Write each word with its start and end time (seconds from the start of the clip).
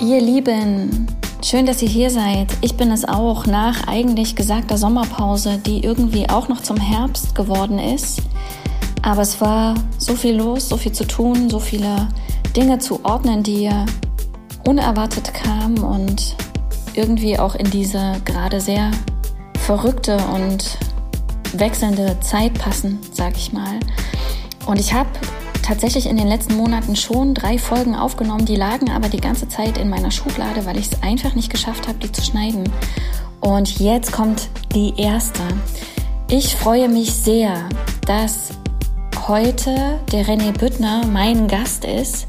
Ihr 0.00 0.18
Lieben, 0.18 1.06
schön, 1.44 1.66
dass 1.66 1.82
ihr 1.82 1.88
hier 1.88 2.08
seid. 2.08 2.48
Ich 2.62 2.74
bin 2.74 2.90
es 2.90 3.04
auch 3.04 3.44
nach 3.44 3.86
eigentlich 3.86 4.34
gesagter 4.34 4.78
Sommerpause, 4.78 5.58
die 5.58 5.84
irgendwie 5.84 6.26
auch 6.26 6.48
noch 6.48 6.62
zum 6.62 6.78
Herbst 6.78 7.34
geworden 7.34 7.78
ist. 7.78 8.22
Aber 9.02 9.20
es 9.20 9.42
war 9.42 9.74
so 9.98 10.14
viel 10.14 10.36
los, 10.36 10.70
so 10.70 10.78
viel 10.78 10.92
zu 10.92 11.06
tun, 11.06 11.50
so 11.50 11.58
viele 11.58 12.08
Dinge 12.56 12.78
zu 12.78 13.04
ordnen, 13.04 13.42
die 13.42 13.68
unerwartet 14.66 15.34
kamen 15.34 15.78
und 15.78 16.34
irgendwie 16.94 17.38
auch 17.38 17.54
in 17.54 17.70
diese 17.70 18.22
gerade 18.24 18.58
sehr 18.58 18.90
verrückte 19.58 20.16
und 20.34 20.78
wechselnde 21.52 22.18
Zeit 22.20 22.54
passen, 22.54 22.98
sag 23.12 23.36
ich 23.36 23.52
mal. 23.52 23.78
Und 24.64 24.80
ich 24.80 24.94
habe 24.94 25.10
tatsächlich 25.70 26.06
in 26.06 26.16
den 26.16 26.26
letzten 26.26 26.56
Monaten 26.56 26.96
schon 26.96 27.32
drei 27.32 27.56
Folgen 27.56 27.94
aufgenommen, 27.94 28.44
die 28.44 28.56
lagen 28.56 28.90
aber 28.90 29.08
die 29.08 29.20
ganze 29.20 29.48
Zeit 29.48 29.78
in 29.78 29.88
meiner 29.88 30.10
Schublade, 30.10 30.66
weil 30.66 30.76
ich 30.76 30.90
es 30.90 31.00
einfach 31.00 31.36
nicht 31.36 31.48
geschafft 31.48 31.86
habe, 31.86 31.96
die 32.00 32.10
zu 32.10 32.22
schneiden. 32.22 32.64
Und 33.38 33.78
jetzt 33.78 34.10
kommt 34.10 34.48
die 34.74 34.92
erste. 34.96 35.42
Ich 36.28 36.56
freue 36.56 36.88
mich 36.88 37.12
sehr, 37.12 37.68
dass 38.04 38.50
heute 39.28 40.00
der 40.10 40.26
René 40.26 40.50
Büttner 40.50 41.06
mein 41.06 41.46
Gast 41.46 41.84
ist. 41.84 42.26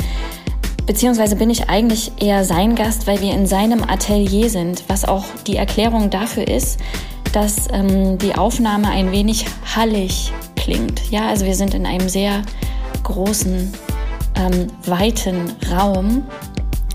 Beziehungsweise 0.85 1.35
bin 1.35 1.49
ich 1.49 1.67
eigentlich 1.67 2.11
eher 2.19 2.45
sein 2.45 2.75
Gast, 2.75 3.07
weil 3.07 3.21
wir 3.21 3.33
in 3.33 3.47
seinem 3.47 3.81
Atelier 3.81 4.51
sind, 4.51 4.83
was 4.87 5.03
auch 5.03 5.25
die 5.47 5.55
Erklärung 5.55 6.11
dafür 6.11 6.47
ist, 6.47 6.79
dass 7.33 7.67
ähm, 7.73 8.19
die 8.19 8.35
Aufnahme 8.35 8.89
ein 8.89 9.11
wenig 9.11 9.45
hallig 9.75 10.31
klingt. 10.55 11.09
Ja, 11.09 11.27
also 11.27 11.47
wir 11.47 11.55
sind 11.55 11.73
in 11.73 11.87
einem 11.87 12.07
sehr 12.07 12.43
großen, 13.11 13.71
ähm, 14.35 14.67
weiten 14.85 15.51
Raum 15.71 16.23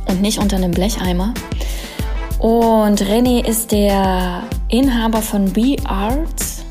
und 0.08 0.20
nicht 0.20 0.38
unter 0.38 0.56
einem 0.56 0.70
Blecheimer. 0.70 1.34
Und 2.38 3.02
René 3.02 3.44
ist 3.46 3.72
der 3.72 4.42
Inhaber 4.68 5.22
von 5.22 5.52
B-Arts. 5.52 6.64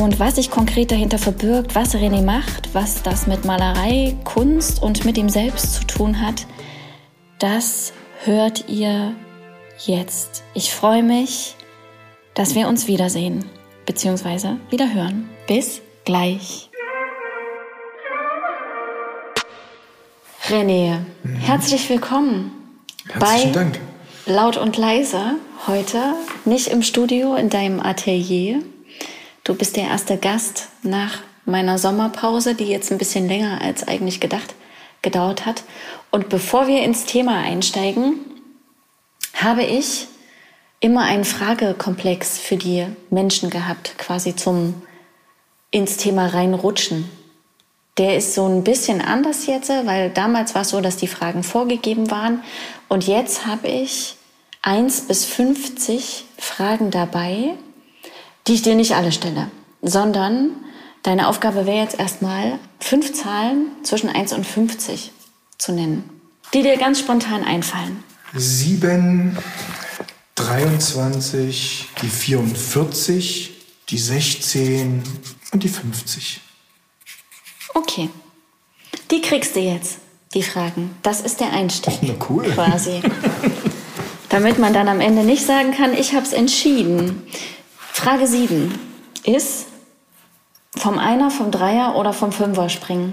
Und 0.00 0.18
was 0.18 0.36
sich 0.36 0.50
konkret 0.50 0.90
dahinter 0.90 1.18
verbirgt, 1.18 1.74
was 1.74 1.94
René 1.94 2.22
macht, 2.22 2.74
was 2.74 3.02
das 3.02 3.26
mit 3.26 3.44
Malerei, 3.44 4.16
Kunst 4.24 4.82
und 4.82 5.04
mit 5.04 5.16
ihm 5.16 5.28
selbst 5.28 5.74
zu 5.74 5.86
tun 5.86 6.20
hat, 6.20 6.46
das 7.38 7.92
hört 8.24 8.68
ihr 8.68 9.12
jetzt. 9.86 10.42
Ich 10.54 10.72
freue 10.72 11.02
mich, 11.02 11.54
dass 12.34 12.54
wir 12.54 12.68
uns 12.68 12.88
wiedersehen 12.88 13.44
bzw. 13.86 14.56
wieder 14.70 14.92
hören. 14.92 15.28
Bis 15.46 15.80
gleich. 16.04 16.70
René, 20.48 21.00
mhm. 21.22 21.36
herzlich 21.36 21.88
willkommen. 21.88 22.52
Herzlichen 23.08 23.52
bei 23.52 23.58
Dank. 23.58 23.80
Laut 24.26 24.58
und 24.58 24.76
leise 24.76 25.36
heute, 25.66 26.14
nicht 26.44 26.68
im 26.68 26.82
Studio, 26.82 27.34
in 27.34 27.48
deinem 27.48 27.80
Atelier. 27.80 28.62
Du 29.42 29.54
bist 29.54 29.76
der 29.76 29.84
erste 29.84 30.18
Gast 30.18 30.68
nach 30.82 31.20
meiner 31.46 31.78
Sommerpause, 31.78 32.54
die 32.54 32.64
jetzt 32.64 32.92
ein 32.92 32.98
bisschen 32.98 33.26
länger 33.26 33.62
als 33.62 33.88
eigentlich 33.88 34.20
gedacht 34.20 34.54
gedauert 35.00 35.46
hat. 35.46 35.64
Und 36.10 36.28
bevor 36.28 36.66
wir 36.66 36.82
ins 36.82 37.04
Thema 37.04 37.38
einsteigen, 37.38 38.16
habe 39.34 39.62
ich 39.62 40.08
immer 40.80 41.02
einen 41.04 41.24
Fragekomplex 41.24 42.38
für 42.38 42.56
die 42.56 42.86
Menschen 43.08 43.48
gehabt, 43.48 43.96
quasi 43.96 44.36
zum 44.36 44.82
ins 45.70 45.96
Thema 45.96 46.26
reinrutschen. 46.26 47.08
Der 47.96 48.16
ist 48.16 48.34
so 48.34 48.46
ein 48.46 48.64
bisschen 48.64 49.00
anders 49.00 49.46
jetzt, 49.46 49.68
weil 49.68 50.10
damals 50.10 50.54
war 50.54 50.62
es 50.62 50.70
so, 50.70 50.80
dass 50.80 50.96
die 50.96 51.06
Fragen 51.06 51.44
vorgegeben 51.44 52.10
waren. 52.10 52.42
Und 52.88 53.06
jetzt 53.06 53.46
habe 53.46 53.68
ich 53.68 54.16
eins 54.62 55.02
bis 55.02 55.24
50 55.24 56.24
Fragen 56.38 56.90
dabei, 56.90 57.54
die 58.46 58.54
ich 58.54 58.62
dir 58.62 58.74
nicht 58.74 58.96
alle 58.96 59.12
stelle, 59.12 59.50
sondern 59.82 60.50
deine 61.02 61.28
Aufgabe 61.28 61.66
wäre 61.66 61.82
jetzt 61.82 61.98
erstmal 61.98 62.58
fünf 62.80 63.12
Zahlen 63.12 63.68
zwischen 63.84 64.08
1 64.08 64.32
und 64.32 64.44
50 64.44 65.12
zu 65.58 65.72
nennen, 65.72 66.08
die 66.52 66.62
dir 66.62 66.76
ganz 66.76 66.98
spontan 66.98 67.44
einfallen. 67.44 68.02
7, 68.34 69.38
23, 70.34 71.88
die 72.02 72.08
44, 72.08 73.50
die 73.88 73.98
16 73.98 75.02
und 75.52 75.62
die 75.62 75.68
50. 75.68 76.40
Okay. 77.74 78.08
Die 79.10 79.20
kriegst 79.20 79.56
du 79.56 79.60
jetzt, 79.60 79.98
die 80.32 80.42
Fragen. 80.42 80.96
Das 81.02 81.20
ist 81.20 81.40
der 81.40 81.52
Einstieg. 81.52 81.98
Na 82.02 82.14
cool. 82.28 82.44
Quasi. 82.44 83.02
Damit 84.28 84.58
man 84.58 84.72
dann 84.72 84.88
am 84.88 85.00
Ende 85.00 85.22
nicht 85.22 85.44
sagen 85.44 85.72
kann, 85.72 85.92
ich 85.94 86.14
habe 86.14 86.24
es 86.24 86.32
entschieden. 86.32 87.22
Frage 87.92 88.26
7 88.26 88.72
ist 89.24 89.66
vom 90.76 90.98
Einer, 90.98 91.30
vom 91.30 91.50
Dreier 91.50 91.94
oder 91.96 92.12
vom 92.12 92.32
Fünfer 92.32 92.68
springen? 92.68 93.12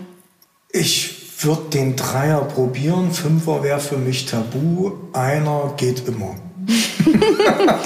Ich 0.72 1.44
würde 1.44 1.70
den 1.74 1.96
Dreier 1.96 2.42
probieren. 2.42 3.12
Fünfer 3.12 3.64
wäre 3.64 3.80
für 3.80 3.98
mich 3.98 4.26
tabu. 4.26 4.92
Einer 5.14 5.74
geht 5.78 6.08
immer. 6.08 6.36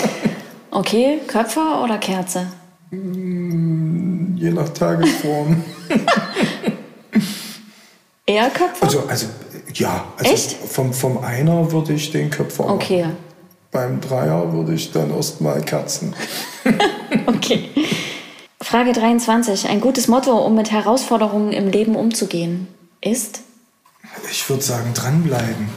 okay, 0.72 1.20
Köpfer 1.28 1.84
oder 1.84 1.98
Kerze? 1.98 2.48
Mm, 2.92 4.38
je 4.38 4.52
nach 4.52 4.70
Tagesform. 4.70 5.64
Eher 8.26 8.50
Köpfer? 8.50 8.84
Also, 8.84 9.04
also 9.08 9.28
ja. 9.74 10.06
Also 10.18 10.32
Echt? 10.32 10.52
Vom, 10.52 10.94
vom 10.94 11.18
Einer 11.20 11.72
würde 11.72 11.94
ich 11.94 12.12
den 12.12 12.30
Köpfer 12.30 12.70
Okay. 12.70 13.04
Machen. 13.04 13.18
Beim 13.72 14.02
Dreier 14.02 14.54
würde 14.54 14.74
ich 14.74 14.92
dann 14.92 15.14
erstmal 15.14 15.62
Kerzen. 15.62 16.16
okay. 17.26 17.70
Frage 18.62 18.94
23. 18.94 19.68
Ein 19.68 19.82
gutes 19.82 20.08
Motto, 20.08 20.38
um 20.38 20.56
mit 20.56 20.72
Herausforderungen 20.72 21.52
im 21.52 21.68
Leben 21.68 21.96
umzugehen, 21.96 22.68
ist? 23.02 23.42
Ich 24.32 24.50
würde 24.50 24.64
sagen, 24.64 24.94
dranbleiben. 24.94 25.70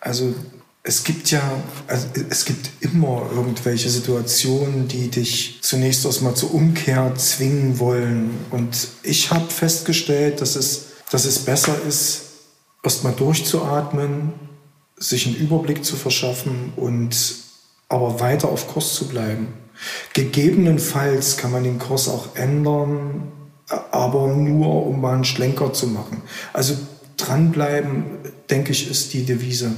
Also 0.00 0.34
es 0.82 1.02
gibt 1.02 1.30
ja, 1.30 1.42
also 1.86 2.06
es 2.28 2.44
gibt 2.44 2.70
immer 2.80 3.26
irgendwelche 3.34 3.88
Situationen, 3.88 4.86
die 4.86 5.08
dich 5.08 5.58
zunächst 5.62 6.04
erstmal 6.04 6.34
zur 6.34 6.54
Umkehr 6.54 7.14
zwingen 7.16 7.78
wollen. 7.78 8.38
Und 8.50 8.88
ich 9.02 9.30
habe 9.30 9.50
festgestellt, 9.50 10.40
dass 10.40 10.56
es, 10.56 10.86
dass 11.14 11.26
es 11.26 11.38
besser 11.38 11.80
ist, 11.86 12.22
erstmal 12.82 13.12
durchzuatmen, 13.12 14.32
sich 14.96 15.28
einen 15.28 15.36
Überblick 15.36 15.84
zu 15.84 15.94
verschaffen 15.94 16.72
und 16.74 17.36
aber 17.88 18.18
weiter 18.18 18.48
auf 18.48 18.66
Kurs 18.66 18.94
zu 18.94 19.06
bleiben. 19.06 19.54
Gegebenenfalls 20.12 21.36
kann 21.36 21.52
man 21.52 21.62
den 21.62 21.78
Kurs 21.78 22.08
auch 22.08 22.34
ändern, 22.34 23.30
aber 23.92 24.26
nur 24.26 24.86
um 24.86 25.00
mal 25.00 25.14
einen 25.14 25.24
Schlenker 25.24 25.72
zu 25.72 25.86
machen. 25.86 26.22
Also 26.52 26.76
dranbleiben, 27.16 28.18
denke 28.50 28.72
ich, 28.72 28.90
ist 28.90 29.12
die 29.12 29.24
Devise. 29.24 29.70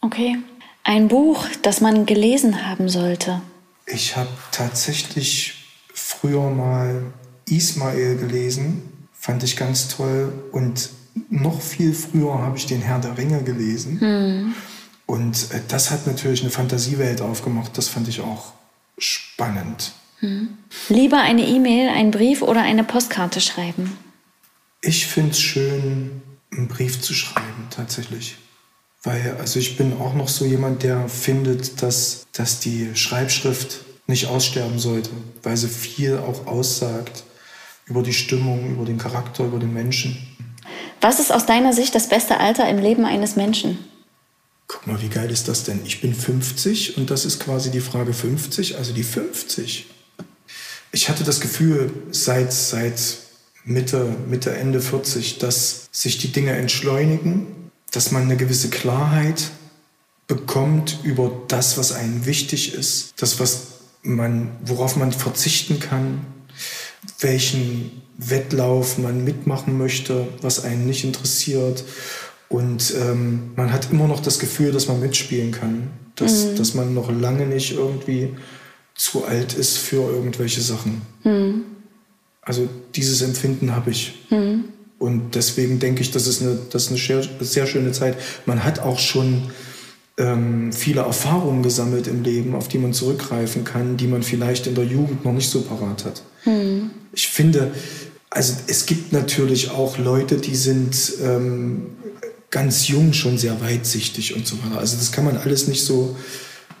Okay. 0.00 0.38
Ein 0.82 1.06
Buch, 1.06 1.46
das 1.62 1.80
man 1.80 2.04
gelesen 2.04 2.66
haben 2.66 2.88
sollte. 2.88 3.42
Ich 3.86 4.16
habe 4.16 4.30
tatsächlich 4.50 5.54
früher 5.94 6.50
mal 6.50 7.12
Ismael 7.46 8.16
gelesen, 8.16 8.89
fand 9.20 9.42
ich 9.42 9.56
ganz 9.56 9.88
toll. 9.88 10.32
Und 10.50 10.88
noch 11.28 11.60
viel 11.60 11.94
früher 11.94 12.38
habe 12.38 12.56
ich 12.56 12.66
den 12.66 12.80
Herr 12.80 12.98
der 12.98 13.16
Ringe 13.18 13.42
gelesen. 13.42 14.00
Hm. 14.00 14.54
Und 15.06 15.50
äh, 15.52 15.60
das 15.68 15.90
hat 15.90 16.06
natürlich 16.06 16.40
eine 16.40 16.50
Fantasiewelt 16.50 17.20
aufgemacht. 17.20 17.76
Das 17.76 17.88
fand 17.88 18.08
ich 18.08 18.20
auch 18.20 18.54
spannend. 18.98 19.92
Hm. 20.20 20.56
Lieber 20.88 21.18
eine 21.18 21.46
E-Mail, 21.46 21.90
einen 21.90 22.10
Brief 22.10 22.42
oder 22.42 22.62
eine 22.62 22.84
Postkarte 22.84 23.40
schreiben? 23.40 23.96
Ich 24.80 25.06
finde 25.06 25.30
es 25.32 25.40
schön, 25.40 26.22
einen 26.50 26.68
Brief 26.68 27.00
zu 27.00 27.12
schreiben, 27.12 27.68
tatsächlich. 27.70 28.36
Weil, 29.02 29.36
also 29.38 29.58
ich 29.58 29.76
bin 29.76 29.94
auch 29.94 30.14
noch 30.14 30.28
so 30.28 30.44
jemand, 30.44 30.82
der 30.82 31.08
findet, 31.08 31.82
dass, 31.82 32.26
dass 32.32 32.60
die 32.60 32.94
Schreibschrift 32.94 33.80
nicht 34.06 34.26
aussterben 34.26 34.78
sollte, 34.78 35.10
weil 35.42 35.56
sie 35.56 35.68
viel 35.68 36.18
auch 36.18 36.46
aussagt 36.46 37.24
über 37.90 38.02
die 38.02 38.14
Stimmung, 38.14 38.70
über 38.70 38.84
den 38.84 38.96
Charakter, 38.96 39.44
über 39.44 39.58
den 39.58 39.74
Menschen. 39.74 40.16
Was 41.00 41.18
ist 41.18 41.32
aus 41.32 41.44
deiner 41.44 41.72
Sicht 41.72 41.94
das 41.94 42.08
beste 42.08 42.38
Alter 42.38 42.68
im 42.68 42.78
Leben 42.78 43.04
eines 43.04 43.36
Menschen? 43.36 43.78
Guck 44.68 44.86
mal, 44.86 45.02
wie 45.02 45.08
geil 45.08 45.30
ist 45.30 45.48
das 45.48 45.64
denn? 45.64 45.80
Ich 45.84 46.00
bin 46.00 46.14
50 46.14 46.96
und 46.96 47.10
das 47.10 47.24
ist 47.24 47.40
quasi 47.40 47.70
die 47.70 47.80
Frage 47.80 48.12
50, 48.12 48.76
also 48.76 48.92
die 48.92 49.02
50. 49.02 49.86
Ich 50.92 51.08
hatte 51.08 51.24
das 51.24 51.40
Gefühl 51.40 51.92
seit, 52.12 52.52
seit 52.52 53.00
Mitte, 53.64 54.14
Mitte, 54.28 54.56
Ende 54.56 54.80
40, 54.80 55.38
dass 55.38 55.88
sich 55.90 56.18
die 56.18 56.32
Dinge 56.32 56.52
entschleunigen, 56.52 57.46
dass 57.90 58.12
man 58.12 58.22
eine 58.22 58.36
gewisse 58.36 58.70
Klarheit 58.70 59.50
bekommt 60.28 61.00
über 61.02 61.32
das, 61.48 61.76
was 61.76 61.90
einem 61.90 62.24
wichtig 62.24 62.74
ist, 62.74 63.14
das, 63.16 63.40
was 63.40 63.66
man, 64.02 64.52
worauf 64.64 64.94
man 64.94 65.10
verzichten 65.10 65.80
kann, 65.80 66.24
welchen 67.20 68.02
Wettlauf 68.18 68.98
man 68.98 69.24
mitmachen 69.24 69.78
möchte, 69.78 70.26
was 70.42 70.64
einen 70.64 70.86
nicht 70.86 71.04
interessiert. 71.04 71.84
Und 72.48 72.94
ähm, 73.00 73.52
man 73.56 73.72
hat 73.72 73.90
immer 73.92 74.08
noch 74.08 74.20
das 74.20 74.38
Gefühl, 74.38 74.72
dass 74.72 74.88
man 74.88 75.00
mitspielen 75.00 75.52
kann. 75.52 75.90
Dass, 76.16 76.46
mhm. 76.46 76.56
dass 76.56 76.74
man 76.74 76.92
noch 76.92 77.10
lange 77.10 77.46
nicht 77.46 77.72
irgendwie 77.72 78.30
zu 78.94 79.24
alt 79.24 79.54
ist 79.54 79.78
für 79.78 80.02
irgendwelche 80.10 80.60
Sachen. 80.60 81.02
Mhm. 81.24 81.64
Also 82.42 82.68
dieses 82.94 83.22
Empfinden 83.22 83.74
habe 83.74 83.90
ich. 83.90 84.26
Mhm. 84.30 84.64
Und 84.98 85.34
deswegen 85.34 85.78
denke 85.78 86.02
ich, 86.02 86.10
das 86.10 86.26
ist 86.26 86.42
eine, 86.42 86.58
das 86.70 86.84
ist 86.84 86.88
eine 86.90 86.98
sehr, 86.98 87.22
sehr 87.40 87.66
schöne 87.66 87.92
Zeit. 87.92 88.18
Man 88.44 88.64
hat 88.64 88.80
auch 88.80 88.98
schon 88.98 89.50
ähm, 90.18 90.72
viele 90.72 91.00
Erfahrungen 91.00 91.62
gesammelt 91.62 92.06
im 92.06 92.22
Leben, 92.22 92.54
auf 92.54 92.68
die 92.68 92.76
man 92.76 92.92
zurückgreifen 92.92 93.64
kann, 93.64 93.96
die 93.96 94.06
man 94.06 94.22
vielleicht 94.22 94.66
in 94.66 94.74
der 94.74 94.84
Jugend 94.84 95.24
noch 95.24 95.32
nicht 95.32 95.48
so 95.48 95.62
parat 95.62 96.04
hat. 96.04 96.22
Mhm. 96.44 96.90
Ich 97.12 97.28
finde, 97.28 97.72
also 98.30 98.54
es 98.66 98.86
gibt 98.86 99.12
natürlich 99.12 99.70
auch 99.70 99.98
Leute, 99.98 100.36
die 100.36 100.54
sind 100.54 101.12
ähm, 101.22 101.96
ganz 102.50 102.88
jung 102.88 103.12
schon 103.12 103.38
sehr 103.38 103.60
weitsichtig 103.60 104.34
und 104.36 104.46
so 104.46 104.56
weiter. 104.64 104.78
Also 104.78 104.96
das 104.96 105.12
kann 105.12 105.24
man 105.24 105.36
alles 105.36 105.68
nicht 105.68 105.84
so 105.84 106.16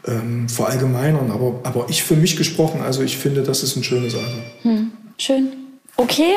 ähm, 0.06 0.48
verallgemeinern, 0.48 1.30
aber, 1.30 1.60
aber 1.64 1.86
ich 1.88 2.02
für 2.02 2.16
mich 2.16 2.36
gesprochen, 2.36 2.80
also 2.80 3.02
ich 3.02 3.18
finde, 3.18 3.42
das 3.42 3.62
ist 3.62 3.76
ein 3.76 3.84
schönes 3.84 4.14
Alter. 4.14 4.42
Hm, 4.62 4.92
schön. 5.18 5.52
Okay, 5.96 6.34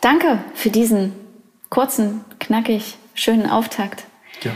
danke 0.00 0.38
für 0.54 0.70
diesen 0.70 1.12
kurzen, 1.70 2.20
knackig, 2.38 2.96
schönen 3.14 3.48
Auftakt. 3.48 4.04
Ja. 4.42 4.52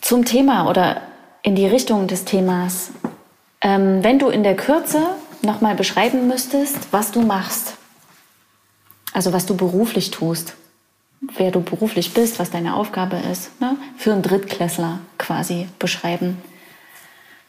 Zum 0.00 0.24
Thema 0.24 0.68
oder 0.68 1.02
in 1.42 1.54
die 1.54 1.66
Richtung 1.66 2.06
des 2.06 2.24
Themas. 2.24 2.90
Ähm, 3.60 4.02
wenn 4.02 4.18
du 4.18 4.28
in 4.28 4.42
der 4.42 4.56
Kürze 4.56 5.10
nochmal 5.42 5.74
beschreiben 5.74 6.28
müsstest, 6.28 6.92
was 6.92 7.12
du 7.12 7.22
machst, 7.22 7.74
also 9.12 9.32
was 9.32 9.46
du 9.46 9.56
beruflich 9.56 10.10
tust, 10.10 10.54
wer 11.36 11.50
du 11.50 11.60
beruflich 11.60 12.14
bist, 12.14 12.38
was 12.38 12.50
deine 12.50 12.74
Aufgabe 12.74 13.16
ist, 13.30 13.60
ne? 13.60 13.76
für 13.96 14.12
einen 14.12 14.22
Drittklässler 14.22 15.00
quasi 15.18 15.68
beschreiben. 15.78 16.38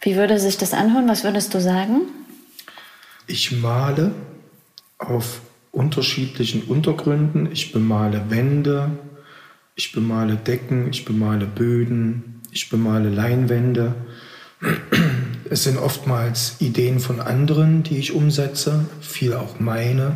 Wie 0.01 0.15
würde 0.15 0.39
sich 0.39 0.57
das 0.57 0.73
anhören? 0.73 1.07
Was 1.07 1.23
würdest 1.23 1.53
du 1.53 1.61
sagen? 1.61 2.01
Ich 3.27 3.51
male 3.51 4.13
auf 4.97 5.41
unterschiedlichen 5.71 6.63
Untergründen. 6.63 7.51
Ich 7.51 7.71
bemale 7.71 8.29
Wände, 8.29 8.91
ich 9.75 9.91
bemale 9.91 10.35
Decken, 10.35 10.89
ich 10.89 11.05
bemale 11.05 11.45
Böden, 11.45 12.41
ich 12.51 12.69
bemale 12.69 13.09
Leinwände. 13.09 13.95
Es 15.51 15.65
sind 15.65 15.77
oftmals 15.77 16.55
Ideen 16.61 17.01
von 17.01 17.19
anderen, 17.19 17.83
die 17.83 17.97
ich 17.97 18.13
umsetze, 18.13 18.85
viel 19.01 19.33
auch 19.33 19.59
meine. 19.59 20.15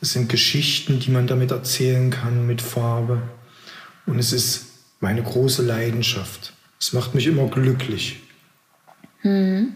Es 0.00 0.14
sind 0.14 0.30
Geschichten, 0.30 1.00
die 1.00 1.10
man 1.10 1.26
damit 1.26 1.50
erzählen 1.50 2.08
kann 2.08 2.46
mit 2.46 2.62
Farbe. 2.62 3.20
Und 4.06 4.18
es 4.18 4.32
ist 4.32 4.68
meine 5.00 5.22
große 5.22 5.60
Leidenschaft. 5.60 6.54
Es 6.80 6.94
macht 6.94 7.14
mich 7.14 7.26
immer 7.26 7.46
glücklich. 7.48 8.22
Hm. 9.20 9.74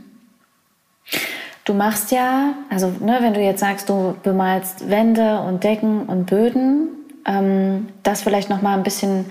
Du 1.66 1.74
machst 1.74 2.10
ja, 2.10 2.54
also 2.70 2.88
ne, 2.98 3.18
wenn 3.20 3.34
du 3.34 3.40
jetzt 3.40 3.60
sagst, 3.60 3.90
du 3.90 4.16
bemalst 4.22 4.88
Wände 4.88 5.40
und 5.40 5.64
Decken 5.64 6.06
und 6.06 6.24
Böden, 6.24 6.88
ähm, 7.26 7.88
das 8.04 8.22
vielleicht 8.22 8.48
noch 8.48 8.62
mal 8.62 8.78
ein 8.78 8.84
bisschen 8.84 9.26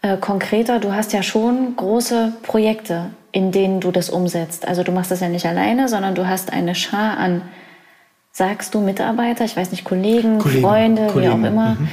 äh, 0.00 0.16
konkreter. 0.16 0.80
Du 0.80 0.94
hast 0.94 1.12
ja 1.12 1.22
schon 1.22 1.76
große 1.76 2.32
Projekte, 2.42 3.10
in 3.36 3.52
denen 3.52 3.80
du 3.80 3.90
das 3.90 4.08
umsetzt. 4.08 4.66
Also 4.66 4.82
du 4.82 4.92
machst 4.92 5.10
das 5.10 5.20
ja 5.20 5.28
nicht 5.28 5.44
alleine, 5.44 5.88
sondern 5.90 6.14
du 6.14 6.26
hast 6.26 6.54
eine 6.54 6.74
Schar 6.74 7.18
an 7.18 7.42
sagst 8.32 8.74
du 8.74 8.80
Mitarbeiter, 8.80 9.44
ich 9.44 9.56
weiß 9.56 9.72
nicht, 9.72 9.84
Kollegen, 9.84 10.38
Kollegen 10.38 10.62
Freunde, 10.62 11.06
Kollegen. 11.08 11.42
wie 11.42 11.46
auch 11.46 11.50
immer, 11.50 11.70
mhm. 11.74 11.88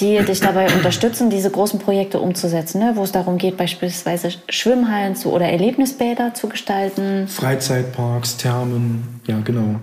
die 0.00 0.18
dich 0.24 0.40
dabei 0.40 0.72
unterstützen, 0.74 1.30
diese 1.30 1.50
großen 1.50 1.78
Projekte 1.78 2.18
umzusetzen, 2.18 2.80
ne? 2.80 2.92
wo 2.96 3.04
es 3.04 3.12
darum 3.12 3.38
geht, 3.38 3.56
beispielsweise 3.56 4.30
Schwimmhallen 4.48 5.14
zu 5.14 5.32
oder 5.32 5.46
Erlebnisbäder 5.46 6.34
zu 6.34 6.48
gestalten. 6.48 7.28
Freizeitparks, 7.28 8.36
Thermen, 8.36 9.20
ja, 9.26 9.38
genau. 9.44 9.76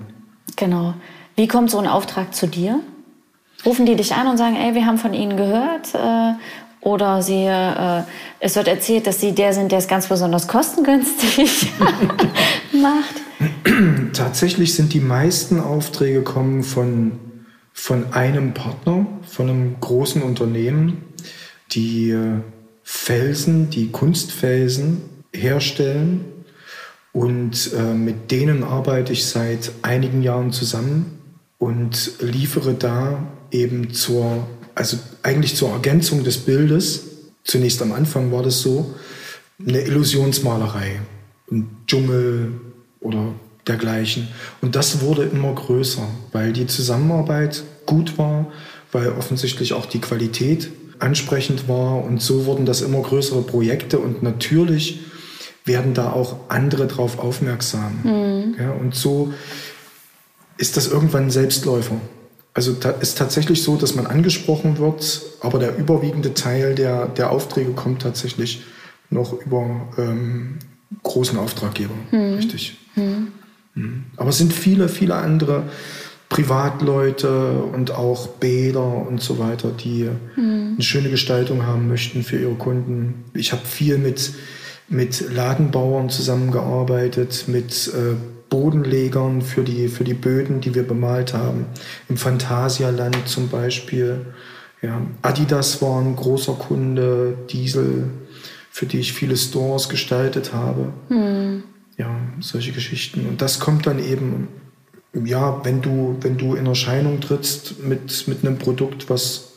Genau. 0.58 0.96
Wie 1.38 1.48
kommt 1.48 1.72
so 1.72 1.80
ein 1.80 1.88
Auftrag 1.88 2.36
zu 2.36 2.48
dir? 2.48 2.80
Rufen 3.66 3.86
die 3.86 3.96
dich 3.96 4.14
an 4.16 4.28
und 4.28 4.38
sagen, 4.38 4.58
ey, 4.58 4.76
wir 4.76 4.86
haben 4.86 4.98
von 4.98 5.14
Ihnen 5.14 5.38
gehört 5.38 5.96
äh, 5.96 6.34
oder 6.86 7.24
sie, 7.24 7.46
äh, 7.46 8.04
es 8.40 8.56
wird 8.56 8.68
erzählt, 8.68 9.08
dass 9.08 9.20
sie 9.20 9.32
der 9.32 9.54
sind, 9.54 9.72
der 9.72 9.80
es 9.80 9.88
ganz 9.88 10.08
besonders 10.08 10.48
kostengünstig 10.48 11.74
macht. 12.72 14.14
Tatsächlich 14.14 14.76
sind 14.76 14.94
die 14.94 15.00
meisten 15.00 15.60
Aufträge 15.60 16.22
kommen 16.22 16.62
von, 16.62 17.14
von 17.74 18.14
einem 18.14 18.54
Partner, 18.54 19.08
von 19.28 19.50
einem 19.50 19.76
großen 19.82 20.22
Unternehmen, 20.22 21.02
die 21.72 22.12
äh, 22.12 22.42
Felsen, 22.84 23.72
die 23.72 23.90
Kunstfelsen 23.90 25.02
herstellen. 25.34 26.24
Und 27.14 27.74
äh, 27.74 27.96
mit 27.96 28.30
denen 28.30 28.64
arbeite 28.64 29.12
ich 29.12 29.26
seit 29.26 29.72
einigen 29.81 30.22
Jahren 30.22 30.52
zusammen 30.52 31.18
und 31.58 32.12
liefere 32.20 32.76
da 32.76 33.24
eben 33.50 33.92
zur, 33.92 34.46
also 34.75 34.98
eigentlich 35.24 35.56
zur 35.56 35.72
Ergänzung 35.72 36.24
des 36.24 36.38
Bildes, 36.38 37.01
zunächst 37.44 37.81
am 37.81 37.92
Anfang 37.92 38.31
war 38.31 38.44
das 38.44 38.62
so, 38.62 38.94
eine 39.60 39.81
Illusionsmalerei. 39.81 41.00
Ein 41.50 41.69
Dschungel, 41.88 42.51
oder 43.06 43.33
dergleichen. 43.68 44.27
Und 44.62 44.75
das 44.75 45.01
wurde 45.01 45.24
immer 45.24 45.54
größer, 45.54 46.07
weil 46.31 46.51
die 46.54 46.68
Zusammenarbeit 46.68 47.63
gut 47.86 48.18
war, 48.18 48.48
weil 48.92 49.10
offensichtlich 49.10 49.74
auch 49.74 49.86
die 49.86 50.01
Qualität 50.01 50.72
ansprechend 51.00 51.68
war 51.68 52.04
und 52.04 52.21
so 52.21 52.45
wurden 52.45 52.66
das 52.66 52.81
immer 52.81 53.01
größere 53.01 53.42
Projekte 53.42 54.00
und 54.00 54.24
natürlich 54.24 55.01
werden 55.66 55.94
da 55.94 56.12
auch 56.12 56.38
andere 56.48 56.88
drauf 56.88 57.19
aufmerksam. 57.19 58.00
Mhm. 58.04 58.56
Ja, 58.60 58.71
und 58.71 58.95
so 58.95 59.33
ist 60.57 60.78
das 60.78 60.88
irgendwann 60.88 61.24
ein 61.24 61.31
Selbstläufer. 61.31 62.00
Also 62.56 62.72
da 62.72 62.92
ist 62.92 63.18
tatsächlich 63.18 63.62
so, 63.62 63.75
dass 63.75 63.96
man 63.96 64.07
angesprochen 64.07 64.78
wird, 64.78 65.22
aber 65.42 65.60
der 65.60 65.78
überwiegende 65.78 66.34
Teil 66.34 66.74
der, 66.74 67.07
der 67.07 67.30
Aufträge 67.30 67.72
kommt 67.72 68.02
tatsächlich 68.02 68.63
noch 69.10 69.34
über 69.46 69.90
ähm, 69.98 70.60
großen 71.04 71.38
Auftraggeber. 71.38 71.94
Mhm. 72.12 72.34
Richtig. 72.36 72.78
Mhm. 72.96 74.06
Aber 74.16 74.30
es 74.30 74.38
sind 74.38 74.54
viele, 74.54 74.88
viele 74.88 75.16
andere 75.16 75.63
Privatleute 76.30 77.52
und 77.74 77.92
auch 77.92 78.28
Bäder 78.28 79.06
und 79.06 79.22
so 79.22 79.38
weiter, 79.38 79.72
die 79.72 80.10
mhm. 80.38 80.75
eine 80.75 80.81
schöne 80.81 81.09
Gestaltung 81.09 81.66
haben 81.66 81.90
möchten 81.90 82.24
für 82.24 82.38
ihre 82.38 82.56
Kunden. 82.56 83.26
Ich 83.33 83.52
habe 83.52 83.66
viel 83.66 83.97
mit, 83.97 84.31
mit 84.88 85.30
Ladenbauern 85.30 86.09
zusammengearbeitet, 86.09 87.45
mit 87.47 87.92
äh, 87.94 88.16
Bodenlegern 88.56 89.42
für 89.42 89.64
die, 89.64 89.88
für 89.88 90.04
die 90.04 90.14
Böden, 90.14 90.62
die 90.62 90.76
wir 90.76 90.88
bemalt 90.88 91.33
haben. 91.33 91.66
Im 92.07 92.18
Phantasialand 92.18 93.28
zum 93.28 93.50
Beispiel. 93.50 94.26
Ja, 94.81 95.02
Adidas 95.21 95.81
war 95.81 96.00
ein 96.02 96.16
großer 96.16 96.54
Kunde, 96.54 97.38
Diesel, 97.50 98.06
für 98.71 98.85
die 98.85 99.00
ich 99.00 99.14
viele 99.14 99.35
Stores 99.35 99.90
gestaltet 99.90 100.54
habe. 100.54 100.94
Mhm 101.09 101.64
ja, 101.97 102.16
solche 102.40 102.71
Geschichten. 102.71 103.28
Und 103.28 103.42
das 103.42 103.59
kommt 103.59 103.88
dann 103.88 104.00
eben, 104.00 104.47
ja, 105.14 105.64
wenn 105.64 105.81
du, 105.81 106.18
wenn 106.21 106.38
du 106.38 106.56
in 106.56 106.66
Erscheinung 106.66 107.21
trittst 107.21 107.83
mit, 107.83 108.28
mit 108.28 108.45
einem 108.45 108.57
Produkt, 108.57 109.09
was, 109.09 109.54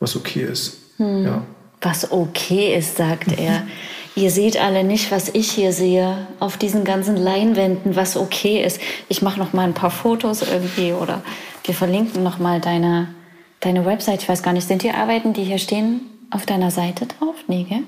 was 0.00 0.16
okay 0.16 0.42
ist. 0.42 0.78
Hm. 0.96 1.24
Ja. 1.24 1.42
Was 1.80 2.10
okay 2.10 2.76
ist, 2.76 2.96
sagt 2.96 3.38
er. 3.38 3.66
Ihr 4.18 4.32
seht 4.32 4.60
alle 4.60 4.82
nicht, 4.82 5.12
was 5.12 5.28
ich 5.28 5.48
hier 5.52 5.72
sehe 5.72 6.26
auf 6.40 6.56
diesen 6.56 6.82
ganzen 6.82 7.16
Leinwänden, 7.16 7.94
was 7.94 8.16
okay 8.16 8.64
ist. 8.64 8.80
Ich 9.08 9.22
mache 9.22 9.38
noch 9.38 9.52
mal 9.52 9.62
ein 9.62 9.74
paar 9.74 9.92
Fotos 9.92 10.42
irgendwie 10.42 10.92
oder 10.92 11.22
wir 11.62 11.72
verlinken 11.72 12.24
noch 12.24 12.40
mal 12.40 12.60
deine, 12.60 13.14
deine 13.60 13.86
Website. 13.86 14.22
Ich 14.22 14.28
weiß 14.28 14.42
gar 14.42 14.52
nicht, 14.52 14.66
sind 14.66 14.82
die 14.82 14.90
Arbeiten, 14.90 15.34
die 15.34 15.44
hier 15.44 15.58
stehen, 15.58 16.00
auf 16.30 16.46
deiner 16.46 16.72
Seite 16.72 17.06
drauf? 17.06 17.36
Nee, 17.46 17.64
gell? 17.68 17.84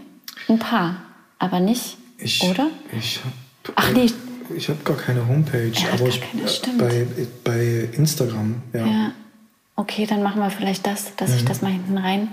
Ein 0.49 0.61
paar, 0.61 1.03
aber 1.41 1.59
nicht, 1.59 1.97
ich, 2.17 2.45
oder? 2.49 2.69
Ich 2.97 3.19
habe 3.19 3.75
Ach 3.75 3.93
nee. 3.93 4.07
Ich 4.57 4.69
habe 4.69 4.79
gar 4.85 4.97
keine 4.97 5.27
Homepage, 5.27 5.73
aber 5.93 6.07
ich, 6.07 6.21
keine, 6.21 6.77
bei, 6.79 7.07
bei 7.43 7.89
Instagram, 7.97 8.63
ja. 8.73 8.87
ja. 8.87 9.13
Okay, 9.75 10.07
dann 10.07 10.23
machen 10.23 10.41
wir 10.41 10.51
vielleicht 10.51 10.87
das, 10.87 11.17
dass 11.17 11.31
mhm. 11.31 11.37
ich 11.37 11.45
das 11.45 11.61
mal 11.61 11.73
hinten 11.73 11.99
rein 11.99 12.29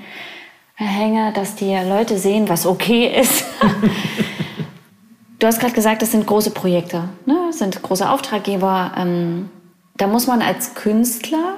hänge, 0.86 1.34
dass 1.34 1.56
die 1.56 1.76
Leute 1.76 2.18
sehen, 2.18 2.48
was 2.50 2.66
okay 2.66 3.20
ist. 3.20 3.46
du 5.40 5.48
hast 5.48 5.60
gerade 5.60 5.74
gesagt, 5.74 6.02
das 6.02 6.12
sind 6.12 6.28
große 6.28 6.52
Projekte, 6.52 7.10
ne? 7.26 7.36
das 7.48 7.58
sind 7.58 7.82
große 7.82 8.10
Auftraggeber. 8.10 8.94
Ähm, 8.96 9.50
da 9.98 10.08
muss 10.08 10.28
man 10.28 10.42
als 10.42 10.76
Künstler, 10.76 11.56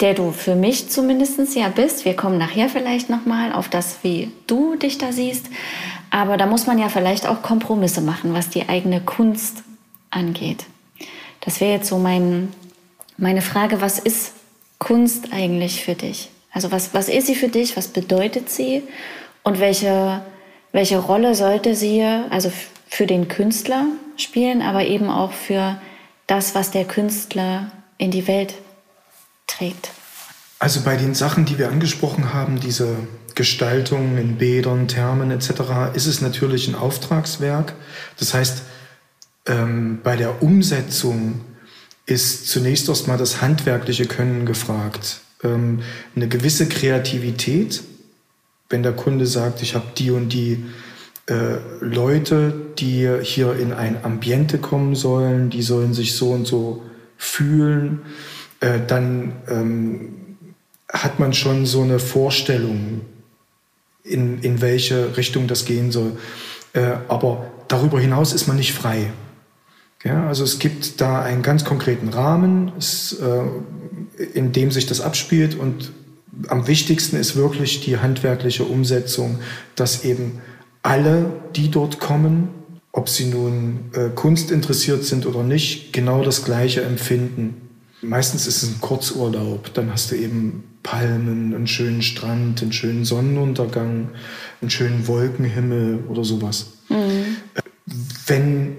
der 0.00 0.14
du 0.14 0.32
für 0.32 0.54
mich 0.54 0.88
zumindest 0.88 1.54
ja 1.54 1.68
bist, 1.68 2.04
wir 2.04 2.16
kommen 2.16 2.38
nachher 2.38 2.68
vielleicht 2.68 3.10
nochmal 3.10 3.52
auf 3.52 3.68
das, 3.68 3.98
wie 4.02 4.32
du 4.46 4.76
dich 4.76 4.96
da 4.96 5.12
siehst, 5.12 5.46
aber 6.10 6.38
da 6.38 6.46
muss 6.46 6.66
man 6.66 6.78
ja 6.78 6.88
vielleicht 6.88 7.26
auch 7.26 7.42
Kompromisse 7.42 8.00
machen, 8.00 8.32
was 8.32 8.48
die 8.48 8.68
eigene 8.68 9.02
Kunst 9.02 9.62
angeht. 10.10 10.64
Das 11.40 11.60
wäre 11.60 11.72
jetzt 11.72 11.88
so 11.88 11.98
mein, 11.98 12.52
meine 13.18 13.42
Frage, 13.42 13.82
was 13.82 13.98
ist 13.98 14.32
Kunst 14.78 15.32
eigentlich 15.32 15.84
für 15.84 15.94
dich? 15.94 16.30
Also 16.52 16.72
was, 16.72 16.94
was 16.94 17.08
ist 17.08 17.26
sie 17.26 17.34
für 17.34 17.48
dich? 17.48 17.76
Was 17.76 17.88
bedeutet 17.88 18.50
sie? 18.50 18.82
Und 19.42 19.60
welche, 19.60 20.22
welche 20.72 20.98
Rolle 20.98 21.34
sollte 21.34 21.74
sie 21.74 22.02
also 22.30 22.50
für 22.88 23.06
den 23.06 23.28
Künstler 23.28 23.86
spielen, 24.16 24.62
aber 24.62 24.84
eben 24.86 25.10
auch 25.10 25.32
für 25.32 25.80
das, 26.26 26.54
was 26.54 26.70
der 26.70 26.84
Künstler 26.84 27.70
in 27.98 28.10
die 28.10 28.26
Welt 28.26 28.54
trägt? 29.46 29.90
Also 30.58 30.80
bei 30.80 30.96
den 30.96 31.14
Sachen, 31.14 31.44
die 31.44 31.58
wir 31.58 31.68
angesprochen 31.68 32.32
haben, 32.34 32.58
diese 32.58 32.96
Gestaltung 33.34 34.18
in 34.18 34.36
Bädern, 34.36 34.88
Thermen 34.88 35.30
etc., 35.30 35.94
ist 35.94 36.06
es 36.06 36.20
natürlich 36.20 36.66
ein 36.66 36.74
Auftragswerk. 36.74 37.74
Das 38.18 38.34
heißt, 38.34 38.62
ähm, 39.46 40.00
bei 40.02 40.16
der 40.16 40.42
Umsetzung 40.42 41.40
ist 42.06 42.48
zunächst 42.48 42.88
erstmal 42.88 43.18
das 43.18 43.40
handwerkliche 43.40 44.06
Können 44.06 44.46
gefragt. 44.46 45.20
Ähm, 45.42 45.80
eine 46.16 46.28
gewisse 46.28 46.68
Kreativität, 46.68 47.82
wenn 48.68 48.82
der 48.82 48.92
Kunde 48.92 49.26
sagt, 49.26 49.62
ich 49.62 49.74
habe 49.74 49.86
die 49.96 50.10
und 50.10 50.32
die 50.32 50.64
äh, 51.26 51.58
Leute, 51.80 52.54
die 52.78 53.08
hier 53.22 53.54
in 53.56 53.72
ein 53.72 54.04
Ambiente 54.04 54.58
kommen 54.58 54.94
sollen, 54.94 55.50
die 55.50 55.62
sollen 55.62 55.94
sich 55.94 56.14
so 56.16 56.30
und 56.30 56.46
so 56.46 56.82
fühlen, 57.16 58.00
äh, 58.60 58.80
dann 58.86 59.32
ähm, 59.48 60.14
hat 60.92 61.18
man 61.18 61.32
schon 61.32 61.66
so 61.66 61.82
eine 61.82 61.98
Vorstellung, 61.98 63.02
in, 64.04 64.40
in 64.40 64.60
welche 64.60 65.16
Richtung 65.16 65.46
das 65.48 65.64
gehen 65.64 65.92
soll. 65.92 66.12
Äh, 66.72 66.92
aber 67.08 67.50
darüber 67.68 68.00
hinaus 68.00 68.32
ist 68.32 68.46
man 68.46 68.56
nicht 68.56 68.72
frei. 68.72 69.12
Ja, 70.04 70.28
also 70.28 70.44
es 70.44 70.58
gibt 70.58 71.00
da 71.00 71.22
einen 71.22 71.42
ganz 71.42 71.64
konkreten 71.64 72.08
Rahmen, 72.08 72.72
es, 72.78 73.12
äh, 73.14 73.42
in 74.34 74.52
dem 74.52 74.70
sich 74.70 74.86
das 74.86 75.00
abspielt 75.00 75.54
und 75.54 75.92
am 76.48 76.66
wichtigsten 76.66 77.16
ist 77.16 77.36
wirklich 77.36 77.80
die 77.80 77.98
handwerkliche 77.98 78.64
Umsetzung, 78.64 79.38
dass 79.74 80.04
eben 80.04 80.40
alle, 80.82 81.32
die 81.56 81.70
dort 81.70 81.98
kommen, 81.98 82.48
ob 82.92 83.08
sie 83.08 83.26
nun 83.26 83.90
äh, 83.92 84.08
Kunst 84.14 84.50
interessiert 84.50 85.04
sind 85.04 85.26
oder 85.26 85.42
nicht, 85.42 85.92
genau 85.92 86.22
das 86.22 86.44
Gleiche 86.44 86.82
empfinden. 86.82 87.68
Meistens 88.00 88.46
ist 88.46 88.62
es 88.62 88.68
ein 88.70 88.80
Kurzurlaub, 88.80 89.74
dann 89.74 89.92
hast 89.92 90.10
du 90.10 90.16
eben 90.16 90.64
Palmen, 90.82 91.54
einen 91.54 91.66
schönen 91.66 92.02
Strand, 92.02 92.62
einen 92.62 92.72
schönen 92.72 93.04
Sonnenuntergang, 93.04 94.10
einen 94.60 94.70
schönen 94.70 95.06
Wolkenhimmel 95.06 96.04
oder 96.08 96.24
sowas. 96.24 96.66
Mhm. 96.88 97.36
Wenn 98.26 98.76